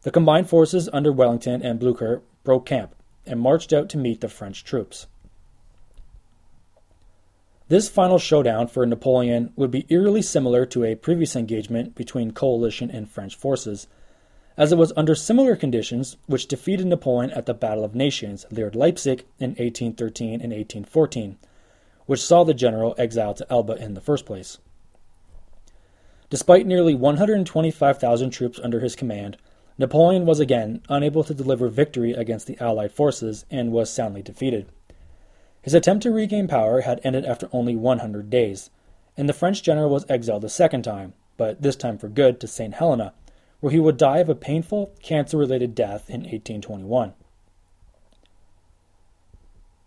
The 0.01 0.11
combined 0.11 0.49
forces 0.49 0.89
under 0.91 1.11
Wellington 1.11 1.61
and 1.61 1.79
Blücher 1.79 2.21
broke 2.43 2.65
camp 2.65 2.95
and 3.25 3.39
marched 3.39 3.71
out 3.71 3.89
to 3.89 3.97
meet 3.97 4.21
the 4.21 4.27
French 4.27 4.63
troops. 4.63 5.07
This 7.73 7.89
final 7.89 8.19
showdown 8.19 8.67
for 8.67 8.85
Napoleon 8.85 9.51
would 9.55 9.71
be 9.71 9.87
eerily 9.89 10.21
similar 10.21 10.63
to 10.67 10.83
a 10.83 10.93
previous 10.93 11.35
engagement 11.35 11.95
between 11.95 12.29
coalition 12.29 12.91
and 12.91 13.09
French 13.09 13.35
forces, 13.35 13.87
as 14.55 14.71
it 14.71 14.77
was 14.77 14.93
under 14.95 15.15
similar 15.15 15.55
conditions 15.55 16.15
which 16.27 16.47
defeated 16.47 16.85
Napoleon 16.85 17.31
at 17.31 17.47
the 17.47 17.53
Battle 17.55 17.83
of 17.83 17.95
Nations 17.95 18.45
near 18.51 18.69
Leipzig 18.69 19.25
in 19.39 19.55
1813 19.55 20.33
and 20.33 20.53
1814, 20.53 21.39
which 22.05 22.21
saw 22.21 22.43
the 22.43 22.53
general 22.53 22.93
exiled 22.99 23.37
to 23.37 23.51
Elba 23.51 23.73
in 23.77 23.95
the 23.95 24.01
first 24.01 24.27
place. 24.27 24.59
Despite 26.29 26.67
nearly 26.67 26.93
125,000 26.93 28.29
troops 28.29 28.59
under 28.63 28.81
his 28.81 28.95
command, 28.95 29.35
Napoleon 29.79 30.27
was 30.27 30.39
again 30.39 30.83
unable 30.89 31.23
to 31.23 31.33
deliver 31.33 31.69
victory 31.69 32.13
against 32.13 32.45
the 32.45 32.59
Allied 32.59 32.91
forces 32.91 33.45
and 33.49 33.71
was 33.71 33.91
soundly 33.91 34.21
defeated. 34.21 34.67
His 35.63 35.73
attempt 35.73 36.03
to 36.03 36.11
regain 36.11 36.49
power 36.49 36.81
had 36.81 36.99
ended 37.05 37.23
after 37.23 37.47
only 37.53 37.73
100 37.73 38.29
days, 38.29 38.69
and 39.15 39.29
the 39.29 39.33
French 39.33 39.63
general 39.63 39.89
was 39.89 40.05
exiled 40.09 40.43
a 40.43 40.49
second 40.49 40.83
time, 40.83 41.13
but 41.37 41.61
this 41.61 41.77
time 41.77 41.97
for 41.97 42.09
good 42.09 42.41
to 42.41 42.47
St. 42.47 42.73
Helena, 42.73 43.13
where 43.61 43.71
he 43.71 43.79
would 43.79 43.95
die 43.95 44.17
of 44.17 44.27
a 44.27 44.35
painful, 44.35 44.91
cancer 45.01 45.37
related 45.37 45.73
death 45.73 46.09
in 46.09 46.23
1821. 46.23 47.13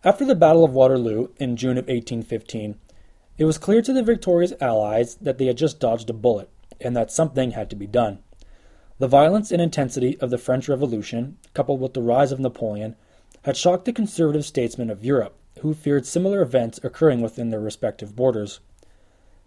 After 0.03 0.25
the 0.25 0.33
Battle 0.33 0.65
of 0.65 0.73
Waterloo 0.73 1.27
in 1.37 1.55
June 1.55 1.77
of 1.77 1.85
1815, 1.85 2.79
it 3.37 3.45
was 3.45 3.59
clear 3.59 3.83
to 3.83 3.93
the 3.93 4.01
victorious 4.01 4.53
Allies 4.59 5.13
that 5.21 5.37
they 5.37 5.45
had 5.45 5.57
just 5.57 5.79
dodged 5.79 6.09
a 6.09 6.13
bullet, 6.13 6.49
and 6.81 6.95
that 6.95 7.11
something 7.11 7.51
had 7.51 7.69
to 7.69 7.75
be 7.75 7.85
done. 7.85 8.17
The 8.97 9.07
violence 9.07 9.51
and 9.51 9.61
intensity 9.61 10.17
of 10.19 10.31
the 10.31 10.39
French 10.39 10.67
Revolution, 10.67 11.37
coupled 11.53 11.79
with 11.79 11.93
the 11.93 12.01
rise 12.01 12.31
of 12.31 12.39
Napoleon, 12.39 12.95
had 13.43 13.55
shocked 13.55 13.85
the 13.85 13.93
conservative 13.93 14.43
statesmen 14.43 14.89
of 14.89 15.05
Europe, 15.05 15.35
who 15.59 15.73
feared 15.73 16.05
similar 16.05 16.41
events 16.41 16.79
occurring 16.83 17.21
within 17.21 17.49
their 17.49 17.59
respective 17.59 18.15
borders. 18.15 18.59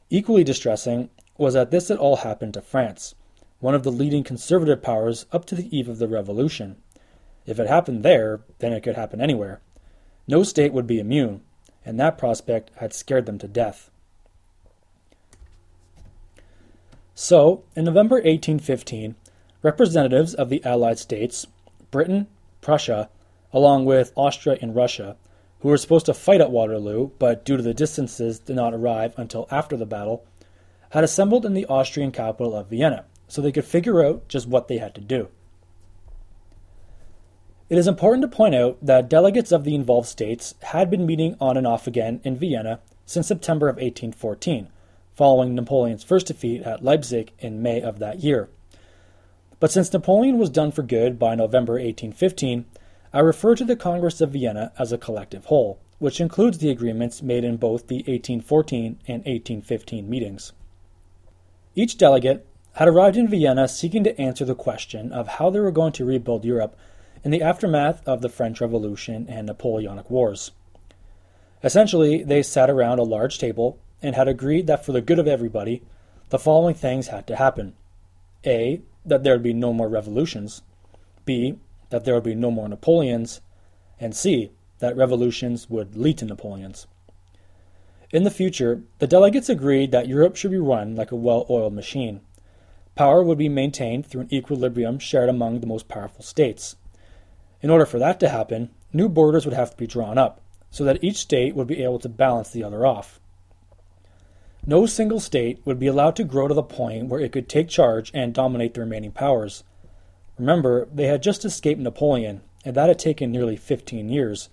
Equally 0.09 0.45
distressing 0.45 1.11
was 1.39 1.55
that 1.55 1.71
this 1.71 1.89
had 1.89 1.99
all 1.99 2.17
happened 2.17 2.55
to 2.55 2.63
France, 2.63 3.15
one 3.61 3.75
of 3.75 3.83
the 3.83 3.93
leading 3.93 4.25
conservative 4.25 4.83
powers 4.83 5.27
up 5.33 5.45
to 5.47 5.55
the 5.55 5.77
eve 5.77 5.89
of 5.89 5.99
the 5.99 6.09
Revolution. 6.09 6.77
If 7.47 7.59
it 7.59 7.67
happened 7.67 8.03
there, 8.03 8.41
then 8.59 8.73
it 8.73 8.83
could 8.83 8.97
happen 8.97 9.21
anywhere. 9.21 9.61
No 10.27 10.43
state 10.43 10.73
would 10.73 10.87
be 10.87 11.01
immune, 11.01 11.43
and 11.85 11.99
that 11.99 12.19
prospect 12.19 12.71
had 12.77 12.93
scared 12.93 13.27
them 13.27 13.39
to 13.39 13.49
death. 13.49 13.91
So, 17.15 17.65
in 17.77 17.85
November 17.85 18.17
1815, 18.17 19.15
representatives 19.63 20.35
of 20.35 20.49
the 20.49 20.65
Allied 20.65 20.99
states, 20.99 21.47
Britain, 21.91 22.29
Prussia, 22.61 23.11
along 23.53 23.85
with 23.85 24.13
Austria 24.17 24.57
and 24.63 24.75
Russia, 24.75 25.17
who 25.61 25.69
were 25.69 25.77
supposed 25.77 26.07
to 26.07 26.15
fight 26.15 26.41
at 26.41 26.51
Waterloo, 26.51 27.11
but 27.19 27.45
due 27.45 27.57
to 27.57 27.63
the 27.63 27.75
distances 27.75 28.39
did 28.39 28.57
not 28.57 28.75
arrive 28.75 29.15
until 29.17 29.47
after 29.51 29.77
the 29.77 29.87
battle, 29.87 30.25
had 30.91 31.05
assembled 31.05 31.47
in 31.47 31.55
the 31.55 31.67
Austrian 31.67 32.11
capital 32.11 32.55
of 32.55 32.69
Vienna 32.69 33.05
so 33.29 33.41
they 33.41 33.53
could 33.53 33.65
figure 33.65 34.05
out 34.05 34.27
just 34.29 34.49
what 34.49 34.69
they 34.69 34.79
had 34.79 34.95
to 34.95 35.01
do. 35.01 35.29
It 37.69 37.79
is 37.79 37.87
important 37.87 38.23
to 38.23 38.37
point 38.37 38.57
out 38.57 38.79
that 38.83 39.09
delegates 39.09 39.53
of 39.53 39.63
the 39.63 39.77
involved 39.77 40.09
states 40.09 40.57
had 40.63 40.91
been 40.91 41.07
meeting 41.07 41.37
on 41.41 41.57
and 41.57 41.67
off 41.67 41.87
again 41.87 42.21
in 42.25 42.37
Vienna 42.37 42.81
since 43.07 43.29
September 43.29 43.69
of 43.69 43.77
1814, 43.77 44.69
following 45.15 45.55
Napoleon's 45.55 46.03
first 46.03 46.27
defeat 46.27 46.63
at 46.63 46.83
Leipzig 46.83 47.33
in 47.39 47.63
May 47.63 47.81
of 47.81 48.01
that 48.01 48.25
year. 48.25 48.49
But 49.61 49.71
since 49.71 49.93
Napoleon 49.93 50.39
was 50.39 50.51
done 50.51 50.73
for 50.73 50.83
good 50.83 51.19
by 51.19 51.37
November 51.37 51.75
1815, 51.75 52.65
I 53.13 53.19
refer 53.21 53.57
to 53.57 53.65
the 53.65 53.77
Congress 53.77 54.21
of 54.21 54.31
Vienna 54.31 54.73
as 54.79 54.93
a 54.93 54.99
collective 54.99 55.47
whole, 55.47 55.81
which 55.99 56.21
includes 56.21 56.59
the 56.59 56.71
agreements 56.71 57.23
made 57.23 57.43
in 57.43 57.57
both 57.57 57.89
the 57.89 57.97
1814 57.97 58.99
and 59.09 59.19
1815 59.25 60.09
meetings. 60.09 60.53
Each 61.75 61.99
delegate 61.99 62.47
had 62.75 62.89
arrived 62.89 63.17
in 63.17 63.27
Vienna 63.27 63.67
seeking 63.67 64.05
to 64.05 64.21
answer 64.21 64.45
the 64.45 64.55
question 64.55 65.13
of 65.13 65.27
how 65.27 65.51
they 65.51 65.59
were 65.59 65.73
going 65.73 65.93
to 65.93 66.05
rebuild 66.05 66.45
Europe 66.45 66.77
in 67.25 67.33
the 67.33 67.43
aftermath 67.43 68.07
of 68.07 68.21
the 68.21 68.29
French 68.29 68.61
Revolution 68.61 69.27
and 69.29 69.47
Napoleonic 69.47 70.09
Wars. 70.09 70.53
Essentially, 71.65 72.23
they 72.23 72.43
sat 72.43 72.71
around 72.71 72.99
a 72.99 73.03
large 73.05 73.39
table 73.39 73.79
and 74.03 74.15
had 74.15 74.29
agreed 74.29 74.67
that 74.67 74.85
for 74.85 74.93
the 74.93 75.03
good 75.03 75.19
of 75.19 75.29
everybody, 75.29 75.83
the 76.31 76.39
following 76.39 76.75
things 76.75 77.09
had 77.09 77.27
to 77.27 77.37
happen 77.37 77.75
A. 78.47 78.83
That 79.05 79.25
there 79.25 79.35
would 79.35 79.43
be 79.43 79.53
no 79.53 79.73
more 79.73 79.89
revolutions, 79.89 80.63
B. 81.25 81.59
That 81.91 82.05
there 82.05 82.15
would 82.15 82.25
be 82.25 82.35
no 82.35 82.51
more 82.51 82.69
Napoleons, 82.69 83.41
and 84.01 84.17
C. 84.17 84.51
That 84.79 84.97
revolutions 84.97 85.69
would 85.69 85.97
lead 85.97 86.19
to 86.19 86.25
Napoleons. 86.25 86.87
In 88.11 88.25
the 88.25 88.31
future, 88.31 88.83
the 88.99 89.07
delegates 89.07 89.49
agreed 89.49 89.93
that 89.93 90.09
Europe 90.09 90.35
should 90.35 90.51
be 90.51 90.59
run 90.59 90.97
like 90.97 91.13
a 91.13 91.17
well 91.17 91.47
oiled 91.49 91.75
machine 91.75 92.23
Power 93.01 93.23
would 93.23 93.39
be 93.39 93.49
maintained 93.49 94.05
through 94.05 94.23
an 94.23 94.35
equilibrium 94.35 94.99
shared 94.99 95.31
among 95.31 95.61
the 95.61 95.67
most 95.67 95.89
powerful 95.89 96.23
states. 96.23 96.77
In 97.63 97.71
order 97.71 97.87
for 97.87 97.99
that 97.99 98.21
to 98.21 98.29
happen, 98.29 98.71
new 98.93 99.09
borders 99.09 99.47
would 99.47 99.55
have 99.55 99.71
to 99.71 99.77
be 99.77 99.87
drawn 99.87 100.19
up, 100.19 100.43
so 100.71 100.85
that 100.85 101.03
each 101.03 101.17
state 101.17 101.55
would 101.55 101.67
be 101.67 101.83
able 101.83 101.99
to 102.01 102.11
balance 102.11 102.51
the 102.51 102.63
other 102.63 102.85
off. 102.85 103.19
No 104.67 104.85
single 104.85 105.19
state 105.19 105.63
would 105.65 105.79
be 105.79 105.87
allowed 105.87 106.15
to 106.17 106.25
grow 106.25 106.47
to 106.47 106.53
the 106.53 106.63
point 106.63 107.07
where 107.07 107.21
it 107.21 107.33
could 107.33 107.49
take 107.49 107.69
charge 107.69 108.11
and 108.13 108.35
dominate 108.35 108.75
the 108.75 108.81
remaining 108.81 109.13
powers. 109.13 109.65
Remember, 110.41 110.89
they 110.91 111.07
had 111.07 111.23
just 111.23 111.45
escaped 111.45 111.83
Napoleon, 111.83 112.41
and 112.65 112.75
that 112.75 112.89
had 112.89 112.99
taken 112.99 113.31
nearly 113.31 113.57
15 113.57 114.09
years, 114.09 114.49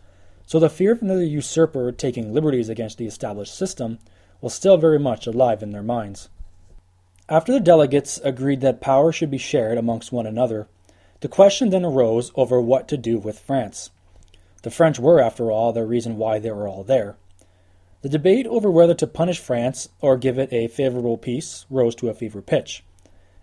so 0.46 0.60
the 0.60 0.70
fear 0.70 0.92
of 0.92 1.02
another 1.02 1.24
usurper 1.24 1.94
taking 1.94 2.34
liberties 2.34 2.68
against 2.68 2.98
the 2.98 3.06
established 3.06 3.56
system 3.56 3.98
was 4.42 4.54
still 4.54 4.76
very 4.76 5.00
much 5.00 5.26
alive 5.28 5.64
in 5.64 5.72
their 5.72 5.82
minds. 5.82 6.28
After 7.30 7.54
the 7.54 7.62
delegates 7.62 8.20
agreed 8.22 8.60
that 8.60 8.82
power 8.82 9.14
should 9.14 9.32
be 9.32 9.38
shared 9.38 9.78
amongst 9.78 10.12
one 10.12 10.26
another, 10.26 10.68
the 11.22 11.30
question 11.30 11.70
then 11.70 11.86
arose 11.86 12.34
over 12.36 12.60
what 12.60 12.90
to 12.90 12.98
do 12.98 13.18
with 13.18 13.40
France. 13.40 13.90
The 14.64 14.72
French 14.72 15.00
were, 15.00 15.22
after 15.22 15.50
all, 15.50 15.72
the 15.72 15.86
reason 15.86 16.18
why 16.18 16.38
they 16.38 16.52
were 16.52 16.68
all 16.68 16.84
there. 16.84 17.16
The 18.02 18.10
debate 18.10 18.46
over 18.48 18.70
whether 18.70 18.94
to 18.96 19.08
punish 19.08 19.40
France 19.40 19.88
or 20.02 20.18
give 20.18 20.38
it 20.38 20.52
a 20.52 20.68
favorable 20.68 21.18
peace 21.18 21.66
rose 21.70 21.96
to 21.96 22.10
a 22.10 22.14
fever 22.14 22.42
pitch, 22.42 22.84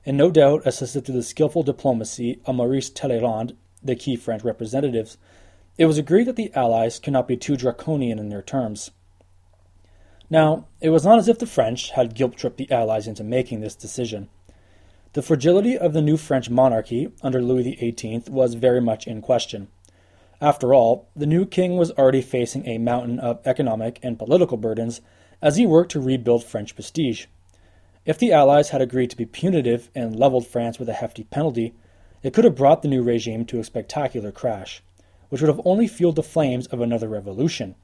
and 0.07 0.17
no 0.17 0.31
doubt 0.31 0.67
assisted 0.67 1.05
through 1.05 1.15
the 1.15 1.23
skillful 1.23 1.63
diplomacy 1.63 2.41
of 2.45 2.55
Maurice 2.55 2.91
Talleyrand, 2.91 3.57
the 3.83 3.97
key 3.97 4.17
French 4.17 4.45
representatives, 4.45 5.19
it 5.77 5.87
was 5.87 5.99
agreed 5.99 6.25
that 6.25 6.37
the 6.37 6.53
Allies 6.55 6.99
could 6.99 7.13
not 7.13 7.27
be 7.27 7.37
too 7.37 7.57
draconian 7.57 8.19
in 8.19 8.29
their 8.29 8.43
terms. 8.43 8.91
Now, 10.31 10.67
it 10.81 10.91
was 10.91 11.05
not 11.05 11.19
as 11.19 11.29
if 11.29 11.39
the 11.39 11.47
French 11.47 11.91
had 11.91 12.15
guilt 12.15 12.37
tripped 12.37 12.57
the 12.57 12.71
Allies 12.71 13.07
into 13.07 13.25
making 13.25 13.61
this 13.61 13.75
decision. 13.75 14.29
The 15.13 15.23
fragility 15.23 15.79
of 15.79 15.93
the 15.93 16.03
new 16.03 16.17
French 16.17 16.51
monarchy 16.51 17.13
under 17.23 17.41
Louis 17.41 17.77
XVIII 17.79 18.25
was 18.29 18.55
very 18.55 18.81
much 18.81 19.07
in 19.07 19.23
question. 19.23 19.69
After 20.41 20.75
all, 20.75 21.09
the 21.15 21.27
new 21.27 21.47
king 21.47 21.77
was 21.77 21.93
already 21.93 22.21
facing 22.21 22.67
a 22.67 22.79
mountain 22.79 23.21
of 23.21 23.41
economic 23.45 24.01
and 24.03 24.19
political 24.19 24.57
burdens 24.57 25.01
as 25.41 25.57
he 25.57 25.67
worked 25.67 25.93
to 25.93 26.01
rebuild 26.01 26.45
French 26.45 26.75
prestige. 26.75 27.27
If 28.07 28.19
the 28.19 28.33
Allies 28.33 28.69
had 28.69 28.83
agreed 28.83 29.11
to 29.11 29.17
be 29.17 29.25
punitive 29.25 29.91
and 29.95 30.15
leveled 30.15 30.47
France 30.47 30.79
with 30.79 30.91
a 30.91 30.95
hefty 30.95 31.25
penalty, 31.25 31.75
it 32.23 32.35
could 32.35 32.45
have 32.45 32.55
brought 32.55 32.83
the 32.83 32.89
new 32.89 33.03
regime 33.03 33.47
to 33.47 33.59
a 33.59 33.65
spectacular 33.65 34.31
crash, 34.31 34.83
which 35.31 35.41
would 35.41 35.49
have 35.49 35.61
only 35.65 35.89
fueled 35.89 36.17
the 36.17 36.23
flames 36.23 36.67
of 36.67 36.81
another 36.83 37.09
revolution. 37.09 37.75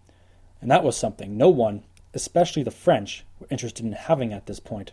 And 0.61 0.71
that 0.71 0.85
was 0.85 0.97
something 0.97 1.37
no 1.37 1.49
one, 1.49 1.85
especially 2.13 2.63
the 2.63 2.71
French, 2.71 3.25
were 3.39 3.47
interested 3.51 3.87
in 3.87 3.93
having 3.93 4.33
at 4.33 4.45
this 4.45 4.61
point. 4.61 4.93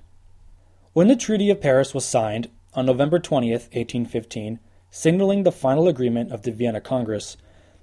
When 0.93 1.09
the 1.09 1.15
Treaty 1.15 1.49
of 1.49 1.59
Paris 1.59 1.93
was 1.93 2.05
signed 2.05 2.49
on 2.73 2.85
November 2.85 3.19
20th, 3.19 3.67
1815, 3.73 4.59
signaling 4.89 5.43
the 5.43 5.51
final 5.51 5.89
agreement 5.89 6.31
of 6.31 6.43
the 6.43 6.51
Vienna 6.51 6.79
Congress, 6.79 7.35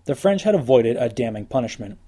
the 0.07 0.15
French 0.15 0.45
had 0.45 0.55
avoided 0.55 0.97
a 0.97 1.11
damning 1.11 1.45
punishment. 1.45 1.99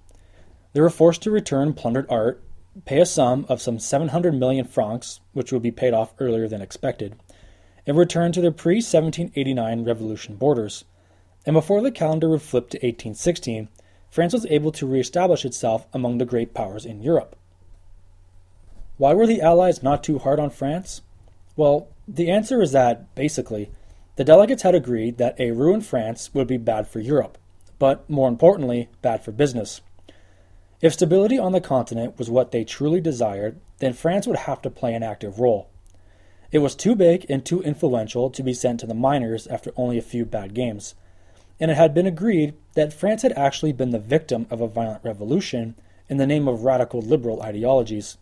They 0.72 0.80
were 0.80 0.90
forced 0.90 1.22
to 1.22 1.30
return 1.30 1.74
plundered 1.74 2.06
art, 2.08 2.42
pay 2.84 3.00
a 3.00 3.06
sum 3.06 3.46
of 3.48 3.62
some 3.62 3.78
700 3.78 4.34
million 4.34 4.66
francs, 4.66 5.20
which 5.32 5.52
would 5.52 5.62
be 5.62 5.70
paid 5.70 5.94
off 5.94 6.14
earlier 6.18 6.48
than 6.48 6.60
expected, 6.60 7.16
and 7.86 7.96
returned 7.96 8.34
to 8.34 8.40
their 8.40 8.52
pre 8.52 8.76
1789 8.76 9.84
revolution 9.84 10.36
borders. 10.36 10.84
And 11.46 11.54
before 11.54 11.80
the 11.80 11.92
calendar 11.92 12.28
would 12.28 12.42
flip 12.42 12.68
to 12.70 12.78
1816, 12.78 13.68
France 14.10 14.32
was 14.32 14.46
able 14.46 14.72
to 14.72 14.86
re-establish 14.86 15.44
itself 15.44 15.86
among 15.92 16.18
the 16.18 16.24
great 16.24 16.54
powers 16.54 16.84
in 16.84 17.02
Europe. 17.02 17.36
Why 18.96 19.12
were 19.12 19.26
the 19.26 19.42
Allies 19.42 19.82
not 19.82 20.02
too 20.02 20.18
hard 20.18 20.40
on 20.40 20.50
France? 20.50 21.02
Well, 21.54 21.88
the 22.08 22.30
answer 22.30 22.62
is 22.62 22.72
that, 22.72 23.14
basically, 23.14 23.70
the 24.16 24.24
delegates 24.24 24.62
had 24.62 24.74
agreed 24.74 25.18
that 25.18 25.38
a 25.38 25.50
ruined 25.50 25.84
France 25.84 26.32
would 26.32 26.46
be 26.46 26.56
bad 26.56 26.88
for 26.88 27.00
Europe, 27.00 27.36
but 27.78 28.08
more 28.08 28.28
importantly, 28.28 28.88
bad 29.02 29.22
for 29.22 29.32
business. 29.32 29.82
If 30.82 30.92
stability 30.92 31.38
on 31.38 31.52
the 31.52 31.60
continent 31.60 32.18
was 32.18 32.28
what 32.28 32.50
they 32.50 32.64
truly 32.64 33.00
desired, 33.00 33.58
then 33.78 33.94
France 33.94 34.26
would 34.26 34.36
have 34.36 34.60
to 34.62 34.70
play 34.70 34.94
an 34.94 35.02
active 35.02 35.40
role. 35.40 35.70
It 36.52 36.58
was 36.58 36.74
too 36.74 36.94
big 36.94 37.26
and 37.28 37.44
too 37.44 37.62
influential 37.62 38.30
to 38.30 38.42
be 38.42 38.54
sent 38.54 38.80
to 38.80 38.86
the 38.86 38.94
minors 38.94 39.46
after 39.46 39.72
only 39.76 39.98
a 39.98 40.02
few 40.02 40.24
bad 40.24 40.54
games, 40.54 40.94
and 41.58 41.70
it 41.70 41.76
had 41.76 41.94
been 41.94 42.06
agreed 42.06 42.54
that 42.74 42.92
France 42.92 43.22
had 43.22 43.32
actually 43.32 43.72
been 43.72 43.90
the 43.90 43.98
victim 43.98 44.46
of 44.50 44.60
a 44.60 44.68
violent 44.68 45.02
revolution 45.02 45.74
in 46.08 46.18
the 46.18 46.26
name 46.26 46.46
of 46.46 46.62
radical 46.62 47.00
liberal 47.00 47.42
ideologies. 47.42 48.18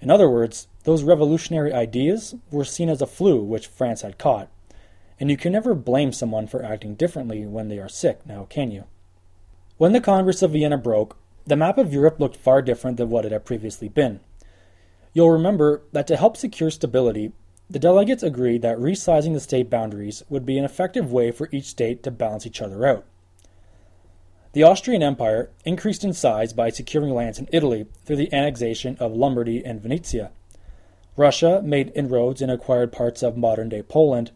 In 0.00 0.10
other 0.10 0.28
words, 0.28 0.66
those 0.84 1.04
revolutionary 1.04 1.72
ideas 1.72 2.34
were 2.50 2.64
seen 2.64 2.88
as 2.88 3.00
a 3.00 3.06
flu 3.06 3.40
which 3.40 3.68
France 3.68 4.02
had 4.02 4.18
caught, 4.18 4.48
and 5.20 5.30
you 5.30 5.36
can 5.36 5.52
never 5.52 5.74
blame 5.74 6.12
someone 6.12 6.48
for 6.48 6.64
acting 6.64 6.96
differently 6.96 7.46
when 7.46 7.68
they 7.68 7.78
are 7.78 7.88
sick, 7.88 8.26
now 8.26 8.46
can 8.50 8.72
you? 8.72 8.84
When 9.78 9.92
the 9.92 10.00
Congress 10.00 10.42
of 10.42 10.50
Vienna 10.50 10.76
broke, 10.76 11.16
the 11.46 11.56
map 11.56 11.78
of 11.78 11.92
Europe 11.92 12.20
looked 12.20 12.36
far 12.36 12.62
different 12.62 12.96
than 12.96 13.10
what 13.10 13.24
it 13.24 13.32
had 13.32 13.44
previously 13.44 13.88
been. 13.88 14.20
You'll 15.12 15.30
remember 15.30 15.82
that 15.92 16.06
to 16.06 16.16
help 16.16 16.36
secure 16.36 16.70
stability, 16.70 17.32
the 17.68 17.78
delegates 17.78 18.22
agreed 18.22 18.62
that 18.62 18.78
resizing 18.78 19.32
the 19.32 19.40
state 19.40 19.70
boundaries 19.70 20.22
would 20.28 20.44
be 20.44 20.58
an 20.58 20.64
effective 20.64 21.10
way 21.10 21.30
for 21.30 21.48
each 21.52 21.66
state 21.66 22.02
to 22.02 22.10
balance 22.10 22.46
each 22.46 22.60
other 22.60 22.86
out. 22.86 23.04
The 24.52 24.62
Austrian 24.62 25.02
Empire 25.02 25.50
increased 25.64 26.04
in 26.04 26.12
size 26.12 26.52
by 26.52 26.68
securing 26.68 27.14
lands 27.14 27.38
in 27.38 27.48
Italy 27.50 27.86
through 28.04 28.16
the 28.16 28.32
annexation 28.32 28.98
of 29.00 29.16
Lombardy 29.16 29.64
and 29.64 29.80
Venetia. 29.80 30.30
Russia 31.16 31.62
made 31.64 31.92
inroads 31.94 32.42
and 32.42 32.50
acquired 32.50 32.92
parts 32.92 33.22
of 33.22 33.36
modern 33.36 33.70
day 33.70 33.82
Poland, 33.82 34.30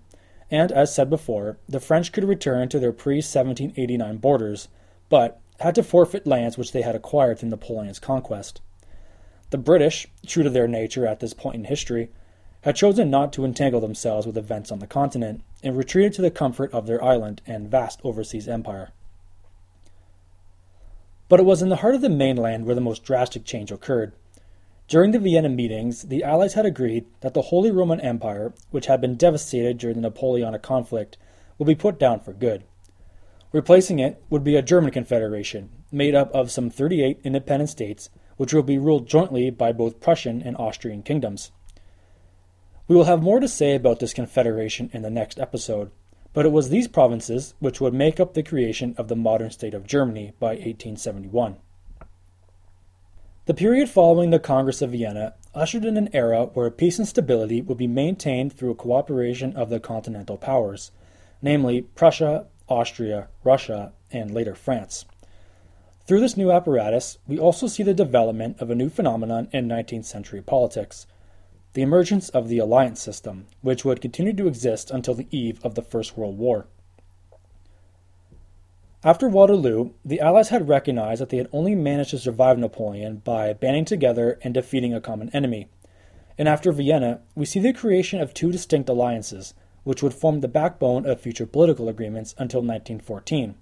and 0.51 0.73
as 0.73 0.95
said 0.95 1.11
before, 1.11 1.59
the 1.69 1.81
French 1.81 2.13
could 2.13 2.25
return 2.25 2.69
to 2.71 2.79
their 2.79 2.93
pre 2.93 3.17
1789 3.17 4.17
borders, 4.17 4.69
but 5.09 5.41
had 5.61 5.75
to 5.75 5.83
forfeit 5.83 6.27
lands 6.27 6.59
which 6.59 6.73
they 6.73 6.83
had 6.83 6.95
acquired 6.95 7.39
through 7.39 7.51
Napoleon's 7.51 7.99
conquest. 7.99 8.61
The 9.51 9.59
British, 9.59 10.07
true 10.27 10.43
to 10.43 10.51
their 10.51 10.69
nature 10.69 11.07
at 11.07 11.21
this 11.21 11.33
point 11.33 11.57
in 11.57 11.65
history, 11.65 12.11
had 12.63 12.77
chosen 12.77 13.11
not 13.11 13.33
to 13.33 13.45
entangle 13.45 13.81
themselves 13.81 14.27
with 14.27 14.37
events 14.37 14.73
on 14.73 14.81
the 14.81 14.87
continent 14.87 15.43
and 15.63 15.77
retreated 15.77 16.13
to 16.15 16.23
the 16.23 16.31
comfort 16.31 16.73
of 16.73 16.87
their 16.87 17.03
island 17.03 17.41
and 17.47 17.71
vast 17.71 18.01
overseas 18.03 18.49
empire. 18.49 18.91
But 21.29 21.41
it 21.41 21.45
was 21.45 21.63
in 21.63 21.69
the 21.69 21.77
heart 21.77 21.95
of 21.95 22.01
the 22.01 22.09
mainland 22.09 22.67
where 22.67 22.75
the 22.75 22.81
most 22.81 23.05
drastic 23.05 23.45
change 23.45 23.71
occurred. 23.71 24.13
During 24.89 25.11
the 25.11 25.19
Vienna 25.19 25.49
meetings, 25.49 26.03
the 26.03 26.23
Allies 26.23 26.55
had 26.55 26.67
agreed 26.67 27.07
that 27.21 27.35
the 27.35 27.43
Holy 27.43 27.73
Roman 27.73 28.01
Empire, 28.01 28.53
which 28.71 28.87
had 28.87 29.01
been 29.01 29.17
devastated 29.17 29.79
during 29.79 29.97
the 29.97 30.03
Napoleonic 30.03 30.63
conflict, 30.63 31.17
would 31.59 31.67
be 31.67 31.75
put 31.75 31.99
down 31.99 32.21
for 32.21 32.33
good. 32.33 32.63
Replacing 33.53 33.99
it 33.99 34.23
would 34.29 34.45
be 34.45 34.57
a 34.57 34.63
German 34.63 34.91
confederation, 34.91 35.71
made 35.93 36.15
up 36.15 36.33
of 36.33 36.51
some 36.51 36.69
38 36.69 37.21
independent 37.25 37.71
states, 37.71 38.11
which 38.37 38.53
would 38.53 38.67
be 38.67 38.79
ruled 38.79 39.07
jointly 39.07 39.51
by 39.51 39.73
both 39.73 40.01
Prussian 40.01 40.43
and 40.43 40.57
Austrian 40.57 41.03
kingdoms. 41.03 41.53
We 42.89 42.95
will 42.95 43.05
have 43.05 43.23
more 43.23 43.41
to 43.41 43.49
say 43.49 43.75
about 43.75 44.01
this 44.01 44.15
confederation 44.15 44.91
in 44.93 45.03
the 45.03 45.11
next 45.11 45.41
episode, 45.41 45.91
but 46.33 46.45
it 46.45 46.53
was 46.53 46.69
these 46.69 46.87
provinces 46.87 47.55
which 47.61 47.81
would 47.81 47.95
make 47.95 48.21
up 48.21 48.35
the 48.35 48.43
creation 48.43 48.95
of 48.99 49.09
the 49.09 49.17
modern 49.17 49.51
state 49.51 49.75
of 49.75 49.87
Germany 49.87 50.33
by 50.39 50.49
1871. 50.49 51.57
The 53.47 53.55
period 53.55 53.89
following 53.89 54.31
the 54.31 54.39
Congress 54.39 54.83
of 54.83 54.91
Vienna 54.91 55.35
ushered 55.55 55.85
in 55.85 55.97
an 55.97 56.11
era 56.13 56.47
where 56.53 56.71
peace 56.71 56.99
and 56.99 57.09
stability 57.09 57.63
would 57.63 57.79
be 57.79 57.87
maintained 57.87 58.53
through 58.53 58.75
cooperation 58.75 59.57
of 59.57 59.71
the 59.71 59.81
continental 59.81 60.37
powers, 60.37 60.91
namely 61.41 61.83
Prussia, 61.83 62.47
Austria, 62.69 63.29
Russia, 63.45 63.93
and 64.11 64.31
later 64.31 64.55
France. 64.55 65.05
Through 66.07 66.21
this 66.21 66.37
new 66.37 66.53
apparatus, 66.53 67.19
we 67.27 67.39
also 67.39 67.67
see 67.67 67.83
the 67.83 67.95
development 67.95 68.61
of 68.61 68.71
a 68.71 68.75
new 68.75 68.89
phenomenon 68.89 69.49
in 69.53 69.69
19th 69.69 70.05
century 70.05 70.41
politics 70.41 71.07
the 71.77 71.83
emergence 71.83 72.31
of 72.31 72.49
the 72.49 72.57
alliance 72.59 73.03
system, 73.03 73.47
which 73.61 73.85
would 73.85 74.01
continue 74.01 74.33
to 74.33 74.49
exist 74.49 74.91
until 74.91 75.13
the 75.13 75.29
eve 75.31 75.61
of 75.63 75.75
the 75.75 75.83
First 75.83 76.17
World 76.17 76.39
War. 76.39 76.69
After 79.05 79.29
Waterloo, 79.29 79.91
the 80.03 80.19
Allies 80.19 80.49
had 80.49 80.71
recognized 80.71 81.21
that 81.21 81.29
they 81.29 81.37
had 81.37 81.51
only 81.53 81.75
managed 81.75 82.11
to 82.11 82.19
survive 82.19 82.59
Napoleon 82.59 83.19
by 83.19 83.53
banding 83.53 83.85
together 83.85 84.39
and 84.43 84.55
defeating 84.55 84.95
a 84.95 85.03
common 85.03 85.29
enemy. 85.35 85.69
And 86.39 86.49
after 86.49 86.73
Vienna, 86.73 87.21
we 87.35 87.45
see 87.45 87.61
the 87.61 87.75
creation 87.75 88.23
of 88.23 88.33
two 88.33 88.51
distinct 88.51 88.89
alliances, 88.89 89.53
which 89.87 90.03
would 90.03 90.13
form 90.13 90.41
the 90.41 90.49
backbone 90.49 91.07
of 91.07 91.21
future 91.21 91.47
political 91.47 91.89
agreements 91.89 92.35
until 92.39 92.59
1914. 92.59 93.55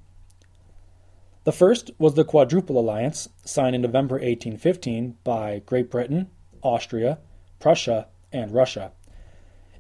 The 1.45 1.53
first 1.53 1.91
was 1.99 2.15
the 2.15 2.25
Quadruple 2.25 2.79
Alliance, 2.79 3.29
signed 3.45 3.77
in 3.77 3.83
November 3.83 4.15
1815 4.15 5.19
by 5.23 5.61
Great 5.67 5.91
Britain, 5.91 6.31
Austria, 6.63 7.19
Prussia, 7.61 8.09
and 8.33 8.55
Russia. 8.55 8.93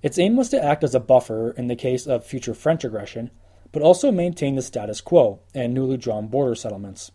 Its 0.02 0.18
aim 0.18 0.36
was 0.36 0.50
to 0.50 0.62
act 0.62 0.84
as 0.84 0.94
a 0.94 1.00
buffer 1.00 1.52
in 1.52 1.68
the 1.68 1.74
case 1.74 2.06
of 2.06 2.26
future 2.26 2.52
French 2.52 2.84
aggression, 2.84 3.30
but 3.72 3.80
also 3.80 4.12
maintain 4.12 4.54
the 4.54 4.60
status 4.60 5.00
quo 5.00 5.40
and 5.54 5.72
newly 5.72 5.96
drawn 5.96 6.26
border 6.26 6.54
settlements. 6.54 7.10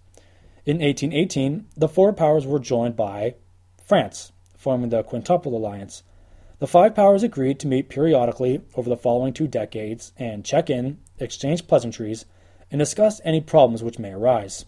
In 0.65 0.79
1818, 0.79 1.67
the 1.77 1.87
four 1.87 2.13
powers 2.13 2.47
were 2.47 2.57
joined 2.57 2.95
by 2.95 3.35
France, 3.85 4.31
forming 4.57 4.89
the 4.89 5.03
Quintuple 5.03 5.55
Alliance. 5.55 6.01
The 6.59 6.67
five 6.67 6.93
powers 6.93 7.23
agreed 7.23 7.57
to 7.61 7.67
meet 7.67 7.87
periodically 7.87 8.61
over 8.75 8.89
the 8.89 8.97
following 8.97 9.31
two 9.31 9.47
decades 9.47 10.11
and 10.17 10.43
check 10.43 10.69
in, 10.69 10.99
exchange 11.17 11.67
pleasantries, 11.67 12.25
and 12.69 12.79
discuss 12.79 13.21
any 13.23 13.39
problems 13.39 13.81
which 13.81 13.97
may 13.97 14.11
arise. 14.11 14.65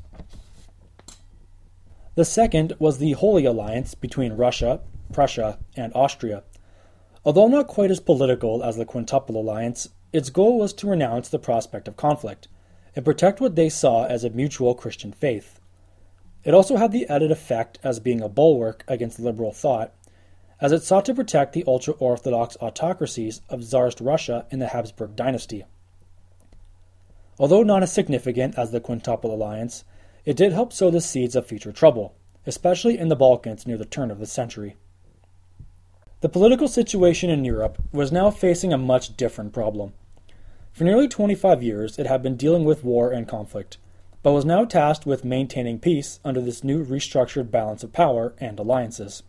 The 2.16 2.26
second 2.26 2.74
was 2.80 2.98
the 2.98 3.12
Holy 3.12 3.46
Alliance 3.46 3.94
between 3.94 4.34
Russia, 4.34 4.80
Prussia, 5.12 5.60
and 5.76 5.92
Austria. 5.94 6.44
Although 7.26 7.50
not 7.50 7.68
quite 7.68 7.92
as 7.92 8.00
political 8.00 8.64
as 8.64 8.78
the 8.78 8.86
Quintuple 8.86 9.38
Alliance, 9.38 9.90
its 10.14 10.30
goal 10.30 10.58
was 10.58 10.74
to 10.74 10.90
renounce 10.90 11.28
the 11.28 11.40
prospect 11.40 11.88
of 11.88 11.98
conflict 11.98 12.48
and 12.96 13.06
protect 13.06 13.42
what 13.42 13.56
they 13.56 13.70
saw 13.70 14.06
as 14.06 14.24
a 14.24 14.30
mutual 14.30 14.76
Christian 14.76 15.12
faith. 15.12 15.60
It 16.44 16.54
also 16.54 16.78
had 16.78 16.92
the 16.92 17.08
added 17.08 17.32
effect 17.32 17.80
as 17.84 18.00
being 18.00 18.22
a 18.22 18.30
bulwark 18.30 18.84
against 18.88 19.20
liberal 19.20 19.52
thought, 19.52 19.94
as 20.62 20.72
it 20.72 20.84
sought 20.84 21.06
to 21.06 21.14
protect 21.14 21.54
the 21.54 21.64
ultra 21.66 21.96
Orthodox 21.96 22.56
autocracies 22.62 23.42
of 23.50 23.64
Tsarist 23.64 24.00
Russia 24.00 24.46
and 24.52 24.62
the 24.62 24.68
Habsburg 24.68 25.16
dynasty. 25.16 25.66
Although 27.40 27.64
not 27.64 27.82
as 27.82 27.92
significant 27.92 28.58
as 28.58 28.72
the 28.72 28.80
Quintuple 28.80 29.34
Alliance, 29.34 29.84
it 30.24 30.38
did 30.38 30.54
help 30.54 30.72
sow 30.72 30.92
the 30.92 31.02
seeds 31.02 31.36
of 31.36 31.48
future 31.48 31.72
trouble, 31.72 32.14
especially 32.46 33.00
in 33.00 33.10
the 33.10 33.16
Balkans 33.16 33.66
near 33.66 33.78
the 33.78 33.86
turn 33.86 34.12
of 34.12 34.20
the 34.20 34.28
century. 34.28 34.76
The 36.20 36.30
political 36.30 36.68
situation 36.68 37.32
in 37.32 37.44
Europe 37.44 37.82
was 37.92 38.12
now 38.12 38.30
facing 38.30 38.72
a 38.72 38.78
much 38.78 39.18
different 39.18 39.54
problem. 39.54 39.94
For 40.72 40.84
nearly 40.84 41.08
25 41.08 41.64
years, 41.64 41.98
it 41.98 42.06
had 42.06 42.22
been 42.22 42.38
dealing 42.38 42.64
with 42.64 42.84
war 42.84 43.12
and 43.12 43.28
conflict, 43.28 43.80
but 44.22 44.34
was 44.34 44.46
now 44.46 44.66
tasked 44.66 45.08
with 45.08 45.26
maintaining 45.26 45.80
peace 45.80 46.20
under 46.24 46.40
this 46.40 46.64
new 46.64 46.86
restructured 46.86 47.50
balance 47.50 47.84
of 47.84 47.92
power 47.92 48.36
and 48.38 48.60
alliances. 48.60 49.24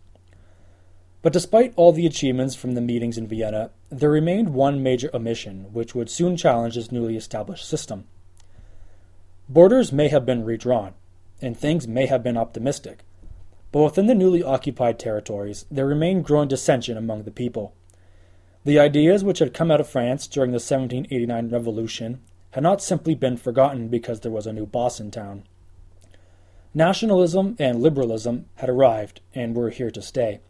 But 1.23 1.33
despite 1.33 1.73
all 1.77 1.93
the 1.93 2.05
achievements 2.05 2.53
from 2.53 2.73
the 2.73 2.81
meetings 2.81 3.17
in 3.17 3.27
Vienna, 3.27 3.71
there 3.89 4.11
remained 4.11 4.49
one 4.49 4.83
major 4.83 5.09
omission 5.15 5.71
which 5.71 5.95
would 5.95 6.09
soon 6.09 6.35
challenge 6.35 6.75
this 6.75 6.91
newly 6.91 7.15
established 7.15 7.67
system. 7.67 8.03
Borders 9.47 9.93
may 9.93 10.09
have 10.09 10.25
been 10.25 10.43
redrawn, 10.43 10.93
and 11.41 11.57
things 11.57 11.87
may 11.87 12.07
have 12.07 12.23
been 12.23 12.37
optimistic, 12.37 13.05
but 13.71 13.83
within 13.83 14.07
the 14.07 14.15
newly 14.15 14.43
occupied 14.43 14.99
territories, 14.99 15.65
there 15.71 15.87
remained 15.87 16.25
growing 16.25 16.49
dissension 16.49 16.97
among 16.97 17.23
the 17.23 17.31
people. 17.31 17.73
The 18.65 18.79
ideas 18.79 19.23
which 19.23 19.39
had 19.39 19.53
come 19.53 19.71
out 19.71 19.79
of 19.79 19.87
France 19.87 20.27
during 20.27 20.51
the 20.51 20.55
1789 20.55 21.49
revolution 21.49 22.21
had 22.51 22.63
not 22.63 22.81
simply 22.81 23.15
been 23.15 23.37
forgotten 23.37 23.87
because 23.87 24.19
there 24.19 24.31
was 24.31 24.45
a 24.45 24.53
new 24.53 24.65
boss 24.65 24.99
in 24.99 25.09
town. 25.09 25.43
Nationalism 26.73 27.55
and 27.59 27.81
liberalism 27.81 28.45
had 28.55 28.69
arrived 28.69 29.21
and 29.33 29.55
were 29.55 29.69
here 29.69 29.91
to 29.91 30.01
stay. 30.01 30.41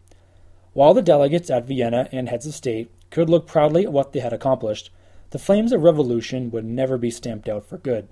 While 0.73 0.93
the 0.93 1.01
delegates 1.01 1.49
at 1.49 1.65
Vienna 1.65 2.09
and 2.11 2.27
heads 2.27 2.47
of 2.47 2.53
state 2.53 2.91
could 3.11 3.29
look 3.29 3.45
proudly 3.45 3.83
at 3.83 3.93
what 3.93 4.11
they 4.11 4.19
had 4.19 4.33
accomplished, 4.33 4.89
the 5.29 5.39
flames 5.39 5.71
of 5.71 5.83
revolution 5.83 6.49
would 6.51 6.65
never 6.65 6.97
be 6.97 7.11
stamped 7.11 7.47
out 7.47 7.65
for 7.65 7.77
good. 7.77 8.07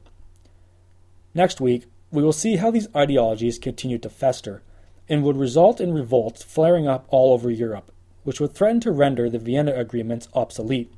Next 1.34 1.60
week, 1.60 1.86
we 2.12 2.22
will 2.22 2.34
see 2.34 2.58
how 2.58 2.72
these 2.72 2.94
ideologies 2.96 3.58
continued 3.58 4.04
to 4.04 4.10
fester 4.10 4.62
and 5.10 5.24
would 5.24 5.38
result 5.38 5.82
in 5.82 5.94
revolts 5.94 6.44
flaring 6.44 6.88
up 6.88 7.06
all 7.10 7.34
over 7.34 7.50
Europe, 7.50 7.92
which 8.24 8.40
would 8.40 8.54
threaten 8.54 8.80
to 8.82 8.92
render 8.92 9.30
the 9.30 9.40
Vienna 9.40 9.74
agreements 9.74 10.28
obsolete. 10.34 10.94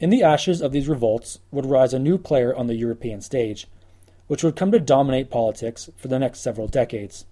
In 0.00 0.10
the 0.10 0.22
ashes 0.22 0.60
of 0.60 0.72
these 0.72 0.88
revolts 0.88 1.40
would 1.50 1.66
rise 1.66 1.92
a 1.92 1.98
new 1.98 2.16
player 2.16 2.54
on 2.54 2.66
the 2.66 2.74
European 2.74 3.20
stage, 3.20 3.66
which 4.26 4.42
would 4.42 4.56
come 4.56 4.72
to 4.72 4.80
dominate 4.80 5.30
politics 5.30 5.90
for 5.96 6.08
the 6.08 6.18
next 6.18 6.40
several 6.40 6.68
decades 6.68 7.26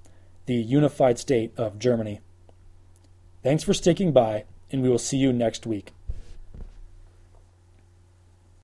the 0.47 0.55
unified 0.55 1.19
state 1.19 1.53
of 1.57 1.79
Germany. 1.79 2.21
Thanks 3.43 3.65
for 3.65 3.75
sticking 3.75 4.13
by, 4.13 4.45
and 4.71 4.83
we 4.83 4.89
will 4.89 4.99
see 4.99 5.17
you 5.17 5.33
next 5.33 5.67
week. 5.67 5.93